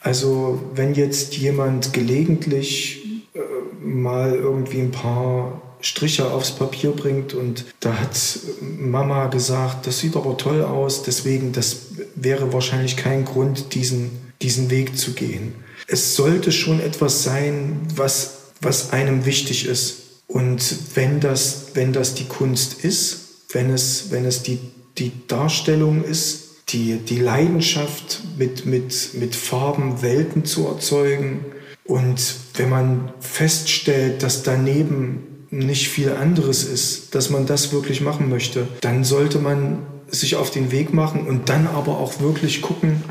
Also 0.00 0.62
wenn 0.74 0.94
jetzt 0.94 1.36
jemand 1.36 1.92
gelegentlich 1.92 3.24
äh, 3.34 3.40
mal 3.84 4.34
irgendwie 4.34 4.80
ein 4.80 4.90
paar 4.90 5.62
Striche 5.80 6.30
aufs 6.30 6.52
Papier 6.52 6.90
bringt 6.90 7.34
und 7.34 7.64
da 7.80 7.98
hat 7.98 8.18
Mama 8.60 9.26
gesagt, 9.26 9.86
das 9.86 10.00
sieht 10.00 10.16
aber 10.16 10.36
toll 10.36 10.62
aus, 10.62 11.02
deswegen, 11.02 11.52
das 11.52 11.88
wäre 12.14 12.52
wahrscheinlich 12.52 12.96
kein 12.96 13.24
Grund, 13.24 13.74
diesen, 13.74 14.10
diesen 14.42 14.70
Weg 14.70 14.96
zu 14.96 15.12
gehen. 15.12 15.54
Es 15.86 16.16
sollte 16.16 16.50
schon 16.50 16.80
etwas 16.80 17.22
sein, 17.22 17.80
was, 17.94 18.52
was 18.60 18.92
einem 18.92 19.26
wichtig 19.26 19.66
ist. 19.66 20.22
Und 20.26 20.60
wenn 20.94 21.20
das, 21.20 21.66
wenn 21.74 21.92
das 21.92 22.14
die 22.14 22.24
Kunst 22.24 22.84
ist, 22.84 23.18
wenn 23.52 23.70
es, 23.70 24.10
wenn 24.10 24.24
es 24.24 24.42
die, 24.42 24.58
die 24.98 25.12
Darstellung 25.28 26.02
ist, 26.02 26.45
die, 26.70 26.98
die 26.98 27.18
Leidenschaft 27.18 28.22
mit, 28.36 28.66
mit, 28.66 29.14
mit 29.14 29.36
Farben 29.36 30.02
Welten 30.02 30.44
zu 30.44 30.66
erzeugen. 30.66 31.44
Und 31.84 32.34
wenn 32.54 32.68
man 32.68 33.12
feststellt, 33.20 34.22
dass 34.22 34.42
daneben 34.42 35.46
nicht 35.50 35.88
viel 35.88 36.12
anderes 36.12 36.64
ist, 36.64 37.14
dass 37.14 37.30
man 37.30 37.46
das 37.46 37.72
wirklich 37.72 38.00
machen 38.00 38.28
möchte, 38.28 38.66
dann 38.80 39.04
sollte 39.04 39.38
man 39.38 39.86
sich 40.08 40.36
auf 40.36 40.50
den 40.50 40.72
Weg 40.72 40.92
machen 40.92 41.26
und 41.26 41.48
dann 41.48 41.66
aber 41.68 41.98
auch 41.98 42.20
wirklich 42.20 42.62
gucken, 42.62 43.02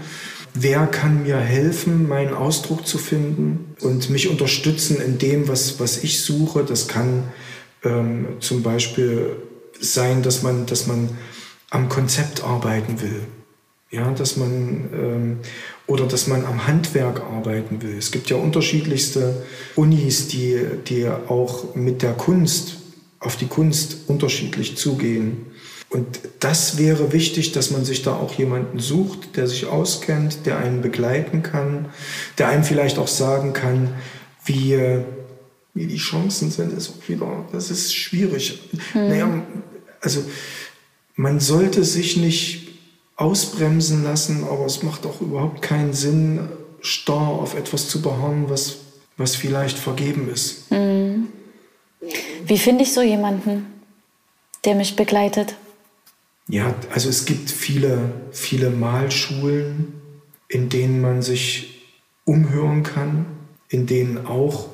wer 0.53 0.87
kann 0.87 1.23
mir 1.23 1.37
helfen, 1.37 2.07
meinen 2.07 2.33
Ausdruck 2.33 2.85
zu 2.85 2.97
finden 2.97 3.75
und 3.81 4.09
mich 4.09 4.29
unterstützen 4.29 5.01
in 5.01 5.17
dem, 5.17 5.47
was, 5.47 5.79
was 5.79 6.03
ich 6.03 6.21
suche. 6.21 6.63
Das 6.63 6.87
kann 6.87 7.25
ähm, 7.83 8.27
zum 8.39 8.63
Beispiel 8.63 9.37
sein, 9.79 10.23
dass 10.23 10.43
man, 10.43 10.65
dass 10.65 10.87
man 10.87 11.09
am 11.69 11.89
Konzept 11.89 12.43
arbeiten 12.43 13.01
will. 13.01 13.21
Ja, 13.91 14.11
dass 14.11 14.35
man 14.35 14.89
ähm, 14.93 15.37
oder 15.87 16.05
dass 16.05 16.27
man 16.27 16.45
am 16.45 16.67
Handwerk 16.67 17.21
arbeiten 17.21 17.81
will. 17.81 17.97
Es 17.97 18.11
gibt 18.11 18.29
ja 18.29 18.37
unterschiedlichste 18.37 19.43
Unis, 19.75 20.27
die, 20.27 20.59
die 20.87 21.07
auch 21.07 21.75
mit 21.75 22.01
der 22.01 22.13
Kunst, 22.13 22.77
auf 23.19 23.35
die 23.35 23.47
Kunst 23.47 23.97
unterschiedlich 24.07 24.77
zugehen. 24.77 25.45
Und 25.89 26.19
das 26.39 26.77
wäre 26.77 27.13
wichtig, 27.13 27.51
dass 27.51 27.71
man 27.71 27.85
sich 27.85 28.01
da 28.01 28.15
auch 28.15 28.33
jemanden 28.33 28.79
sucht, 28.79 29.37
der 29.37 29.47
sich 29.47 29.67
auskennt, 29.67 30.45
der 30.45 30.57
einen 30.57 30.81
begleiten 30.81 31.43
kann, 31.43 31.89
der 32.37 32.49
einem 32.49 32.63
vielleicht 32.63 32.97
auch 32.97 33.07
sagen 33.07 33.53
kann, 33.53 33.93
wie, 34.45 34.77
wie 35.73 35.87
die 35.87 35.97
Chancen 35.97 36.51
sind, 36.51 36.73
ist 36.73 36.89
auch 36.89 37.07
wieder, 37.07 37.45
das 37.51 37.69
ist 37.69 37.95
schwierig. 37.95 38.59
Hm. 38.93 39.07
Naja, 39.07 39.43
also 40.01 40.23
man 41.15 41.39
sollte 41.39 41.83
sich 41.83 42.17
nicht 42.17 42.64
ausbremsen 43.15 44.03
lassen, 44.03 44.43
aber 44.43 44.65
es 44.65 44.83
macht 44.83 45.05
auch 45.05 45.21
überhaupt 45.21 45.61
keinen 45.61 45.93
Sinn, 45.93 46.49
starr 46.81 47.29
auf 47.29 47.55
etwas 47.55 47.87
zu 47.87 48.01
beharren, 48.01 48.49
was, 48.49 48.77
was 49.17 49.35
vielleicht 49.35 49.77
vergeben 49.77 50.29
ist. 50.31 50.69
Hm. 50.69 51.27
Wie 52.45 52.57
finde 52.57 52.83
ich 52.83 52.93
so 52.93 53.01
jemanden, 53.01 53.65
der 54.65 54.75
mich 54.75 54.95
begleitet? 54.95 55.55
Ja, 56.47 56.75
also 56.91 57.09
es 57.09 57.25
gibt 57.25 57.49
viele, 57.49 58.11
viele 58.31 58.69
Malschulen, 58.69 59.93
in 60.47 60.69
denen 60.69 61.01
man 61.01 61.23
sich 61.23 61.87
umhören 62.23 62.83
kann, 62.83 63.25
in 63.69 63.87
denen 63.87 64.27
auch 64.27 64.67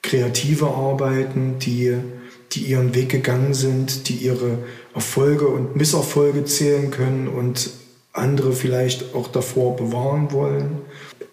Kreative 0.00 0.68
arbeiten, 0.68 1.58
die, 1.58 1.96
die 2.52 2.60
ihren 2.60 2.94
Weg 2.94 3.10
gegangen 3.10 3.52
sind, 3.52 4.08
die 4.08 4.14
ihre 4.14 4.58
Erfolge 4.94 5.48
und 5.48 5.76
Misserfolge 5.76 6.44
zählen 6.44 6.90
können 6.90 7.28
und 7.28 7.70
andere 8.12 8.52
vielleicht 8.52 9.14
auch 9.14 9.28
davor 9.28 9.76
bewahren 9.76 10.32
wollen. 10.32 10.82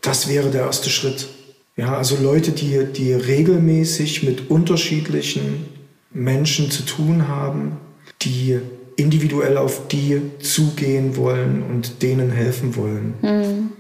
Das 0.02 0.28
wäre 0.30 0.50
der 0.50 0.62
erste 0.62 0.90
Schritt. 0.90 1.28
Ja, 1.76 1.98
also 1.98 2.18
Leute, 2.22 2.52
die, 2.52 2.86
die 2.86 3.14
regelmäßig 3.14 4.24
mit 4.24 4.50
unterschiedlichen 4.50 5.66
Menschen 6.12 6.72
zu 6.72 6.84
tun 6.84 7.28
haben, 7.28 7.78
die 8.22 8.60
individuell 8.96 9.58
auf 9.58 9.88
die 9.88 10.22
zugehen 10.40 11.16
wollen 11.16 11.64
und 11.64 12.02
denen 12.02 12.32
helfen 12.32 12.76
wollen. 12.76 13.14
Hm. 13.22 13.72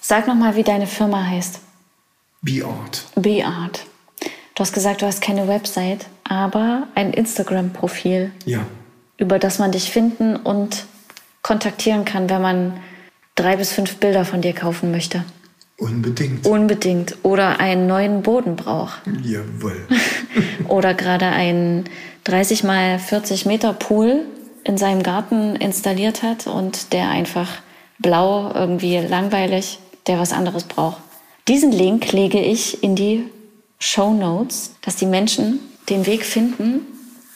Sag 0.00 0.26
nochmal, 0.26 0.56
wie 0.56 0.62
deine 0.62 0.86
Firma 0.86 1.26
heißt. 1.26 1.60
Be-Art. 2.40 3.04
Be-Art. 3.16 3.84
Du 4.58 4.62
hast 4.62 4.72
gesagt, 4.72 5.02
du 5.02 5.06
hast 5.06 5.20
keine 5.20 5.46
Website, 5.46 6.06
aber 6.24 6.88
ein 6.96 7.12
Instagram-Profil. 7.12 8.32
Ja. 8.44 8.66
Über 9.16 9.38
das 9.38 9.60
man 9.60 9.70
dich 9.70 9.88
finden 9.92 10.34
und 10.34 10.84
kontaktieren 11.42 12.04
kann, 12.04 12.28
wenn 12.28 12.42
man 12.42 12.80
drei 13.36 13.54
bis 13.54 13.72
fünf 13.72 13.98
Bilder 13.98 14.24
von 14.24 14.40
dir 14.40 14.52
kaufen 14.54 14.90
möchte. 14.90 15.24
Unbedingt. 15.76 16.44
Unbedingt. 16.44 17.18
Oder 17.22 17.60
einen 17.60 17.86
neuen 17.86 18.22
Boden 18.22 18.56
braucht. 18.56 19.00
Jawohl. 19.22 19.86
Oder 20.68 20.92
gerade 20.92 21.26
einen 21.26 21.84
30 22.24 22.64
mal 22.64 22.98
40 22.98 23.46
Meter 23.46 23.72
Pool 23.72 24.24
in 24.64 24.76
seinem 24.76 25.04
Garten 25.04 25.54
installiert 25.54 26.24
hat 26.24 26.48
und 26.48 26.92
der 26.92 27.10
einfach 27.10 27.48
blau, 28.00 28.50
irgendwie 28.52 28.98
langweilig, 28.98 29.78
der 30.08 30.18
was 30.18 30.32
anderes 30.32 30.64
braucht. 30.64 31.00
Diesen 31.46 31.70
Link 31.70 32.10
lege 32.10 32.40
ich 32.40 32.82
in 32.82 32.96
die 32.96 33.24
Show 33.78 34.12
Notes, 34.12 34.72
dass 34.82 34.96
die 34.96 35.06
Menschen 35.06 35.60
den 35.88 36.06
Weg 36.06 36.24
finden. 36.24 36.80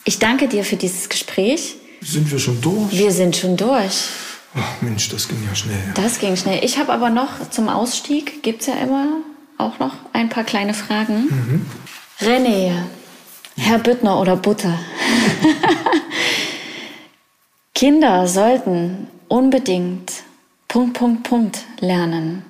Ich 0.05 0.19
danke 0.19 0.49
dir 0.49 0.65
für 0.65 0.77
dieses 0.77 1.09
Gespräch. 1.09 1.77
Sind 2.01 2.31
wir 2.31 2.39
schon 2.39 2.61
durch? 2.61 2.93
Wir 2.93 3.13
sind 3.13 3.37
schon 3.37 3.57
durch. 3.57 4.09
Ach 4.55 4.83
Mensch, 4.83 5.09
das 5.09 5.29
ging 5.29 5.39
ja 5.47 5.55
schnell. 5.55 5.93
Das 5.95 6.19
ging 6.19 6.37
schnell. 6.37 6.63
Ich 6.65 6.79
habe 6.79 6.93
aber 6.93 7.11
noch 7.11 7.49
zum 7.51 7.69
Ausstieg, 7.69 8.43
gibt 8.43 8.63
es 8.63 8.67
ja 8.67 8.75
immer 8.75 9.19
auch 9.57 9.79
noch 9.79 9.95
ein 10.13 10.29
paar 10.29 10.45
kleine 10.45 10.75
Fragen. 10.75 11.25
Mhm. 11.25 11.67
René, 12.21 12.73
Herr 13.57 13.79
Büttner 13.79 14.21
oder 14.21 14.37
Butter. 14.37 14.79
Kinder 17.75 18.27
sollten 18.27 19.09
unbedingt 19.29 20.13
Punkt, 20.69 20.99
Punkt, 20.99 21.23
Punkt 21.23 21.65
lernen. 21.81 22.45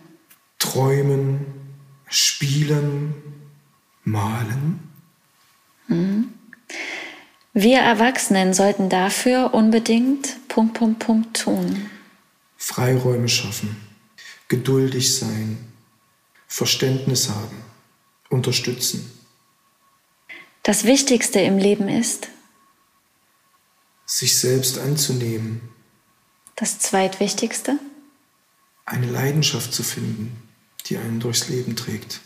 Träumen, 0.59 1.47
spielen, 2.09 3.15
malen. 4.05 4.81
Wir 7.53 7.79
Erwachsenen 7.79 8.55
sollten 8.55 8.89
dafür 8.89 9.53
unbedingt 9.55 10.49
Punkt, 10.49 10.75
Punkt, 10.75 10.99
Punkt 11.01 11.37
tun. 11.43 11.91
Freiräume 12.57 13.29
schaffen, 13.29 13.77
geduldig 14.49 15.15
sein, 15.15 15.59
Verständnis 16.47 17.29
haben, 17.29 17.57
unterstützen. 18.31 19.11
Das 20.63 20.85
Wichtigste 20.85 21.41
im 21.41 21.59
Leben 21.59 21.89
ist, 21.89 22.29
sich 24.07 24.39
selbst 24.39 24.79
anzunehmen. 24.79 25.61
Das 26.55 26.79
Zweitwichtigste? 26.79 27.79
Eine 28.85 29.11
Leidenschaft 29.11 29.73
zu 29.73 29.83
finden, 29.83 30.37
die 30.87 30.99
einen 30.99 31.19
durchs 31.19 31.49
Leben 31.49 31.77
trägt. 31.77 32.21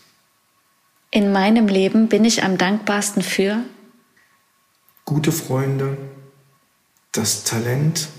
In 1.17 1.31
meinem 1.31 1.67
Leben 1.67 2.09
bin 2.09 2.25
ich 2.25 2.43
am 2.43 2.59
dankbarsten 2.59 3.23
für 3.23 3.63
gute 5.03 5.31
Freunde, 5.31 5.97
das 7.11 7.43
Talent 7.43 8.09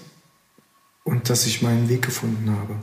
und 1.05 1.31
dass 1.31 1.47
ich 1.47 1.63
meinen 1.63 1.89
Weg 1.89 2.03
gefunden 2.03 2.51
habe. 2.51 2.75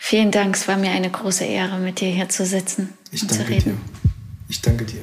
Vielen 0.00 0.30
Dank, 0.30 0.56
es 0.56 0.66
war 0.66 0.78
mir 0.78 0.92
eine 0.92 1.10
große 1.10 1.44
Ehre, 1.44 1.78
mit 1.78 2.00
dir 2.00 2.08
hier 2.08 2.30
zu 2.30 2.46
sitzen 2.46 2.94
ich 3.10 3.20
und 3.20 3.32
danke 3.32 3.44
zu 3.44 3.50
reden. 3.50 3.70
Dir. 3.72 4.10
Ich 4.48 4.62
danke 4.62 4.86
dir. 4.86 5.02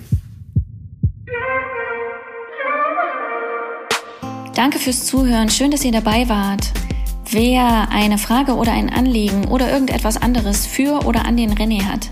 Danke 4.56 4.80
fürs 4.80 5.06
Zuhören. 5.06 5.50
Schön, 5.50 5.70
dass 5.70 5.86
ihr 5.86 5.92
dabei 5.92 6.28
wart. 6.28 6.72
Wer 7.30 7.90
eine 7.92 8.18
Frage 8.18 8.56
oder 8.56 8.72
ein 8.72 8.90
Anliegen 8.90 9.46
oder 9.50 9.72
irgendetwas 9.72 10.18
anderes 10.18 10.66
für 10.66 11.06
oder 11.06 11.26
an 11.26 11.38
den 11.38 11.54
René 11.54 11.84
hat, 11.84 12.10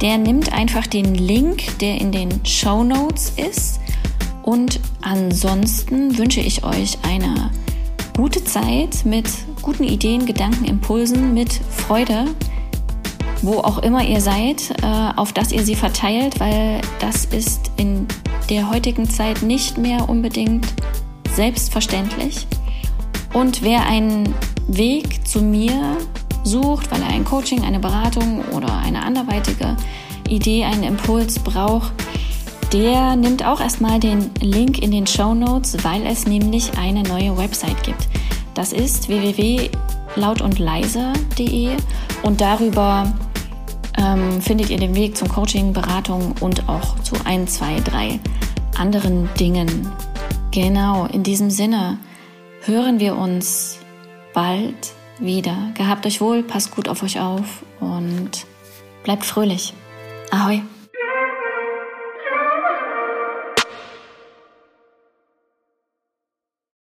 der 0.00 0.18
nimmt 0.18 0.52
einfach 0.52 0.86
den 0.86 1.14
Link, 1.14 1.78
der 1.78 2.00
in 2.00 2.12
den 2.12 2.44
Show 2.44 2.84
Notes 2.84 3.32
ist. 3.36 3.80
Und 4.42 4.80
ansonsten 5.02 6.16
wünsche 6.16 6.40
ich 6.40 6.64
euch 6.64 6.98
eine 7.02 7.50
gute 8.16 8.42
Zeit 8.44 9.04
mit 9.04 9.28
guten 9.62 9.84
Ideen, 9.84 10.26
Gedanken, 10.26 10.64
Impulsen, 10.64 11.34
mit 11.34 11.52
Freude, 11.52 12.26
wo 13.42 13.58
auch 13.58 13.78
immer 13.78 14.04
ihr 14.04 14.20
seid, 14.20 14.70
äh, 14.82 15.10
auf 15.16 15.32
dass 15.32 15.52
ihr 15.52 15.62
sie 15.62 15.74
verteilt, 15.74 16.40
weil 16.40 16.80
das 17.00 17.26
ist 17.26 17.70
in 17.76 18.06
der 18.50 18.70
heutigen 18.70 19.08
Zeit 19.08 19.42
nicht 19.42 19.78
mehr 19.78 20.08
unbedingt 20.08 20.66
selbstverständlich. 21.34 22.46
Und 23.34 23.62
wer 23.62 23.86
einen 23.86 24.34
Weg 24.66 25.26
zu 25.26 25.42
mir 25.42 25.98
sucht, 26.48 26.90
weil 26.90 27.00
er 27.02 27.08
ein 27.08 27.24
Coaching, 27.24 27.64
eine 27.64 27.78
Beratung 27.78 28.42
oder 28.52 28.78
eine 28.78 29.04
anderweitige 29.04 29.76
Idee, 30.28 30.64
einen 30.64 30.82
Impuls 30.82 31.38
braucht, 31.38 31.92
der 32.72 33.14
nimmt 33.16 33.44
auch 33.44 33.60
erstmal 33.60 34.00
den 34.00 34.30
Link 34.40 34.82
in 34.82 34.90
den 34.90 35.06
Show 35.06 35.34
Notes, 35.34 35.76
weil 35.84 36.06
es 36.06 36.26
nämlich 36.26 36.76
eine 36.76 37.02
neue 37.02 37.38
Website 37.38 37.82
gibt. 37.82 38.08
Das 38.54 38.72
ist 38.72 39.08
www.lautundleise.de 39.08 41.70
und 42.22 42.40
darüber 42.40 43.12
ähm, 43.96 44.40
findet 44.40 44.70
ihr 44.70 44.78
den 44.78 44.94
Weg 44.94 45.16
zum 45.16 45.26
Coaching, 45.28 45.72
Beratung 45.72 46.34
und 46.40 46.68
auch 46.68 47.00
zu 47.00 47.16
ein, 47.24 47.48
zwei, 47.48 47.80
drei 47.80 48.20
anderen 48.76 49.28
Dingen. 49.38 49.90
Genau, 50.50 51.06
in 51.06 51.22
diesem 51.22 51.50
Sinne 51.50 51.98
hören 52.64 53.00
wir 53.00 53.16
uns 53.16 53.78
bald 54.34 54.92
wieder. 55.20 55.72
Gehabt 55.74 56.06
euch 56.06 56.20
wohl, 56.20 56.42
passt 56.42 56.70
gut 56.70 56.88
auf 56.88 57.02
euch 57.02 57.20
auf 57.20 57.62
und 57.80 58.46
bleibt 59.04 59.24
fröhlich. 59.24 59.74
Ahoi! 60.30 60.62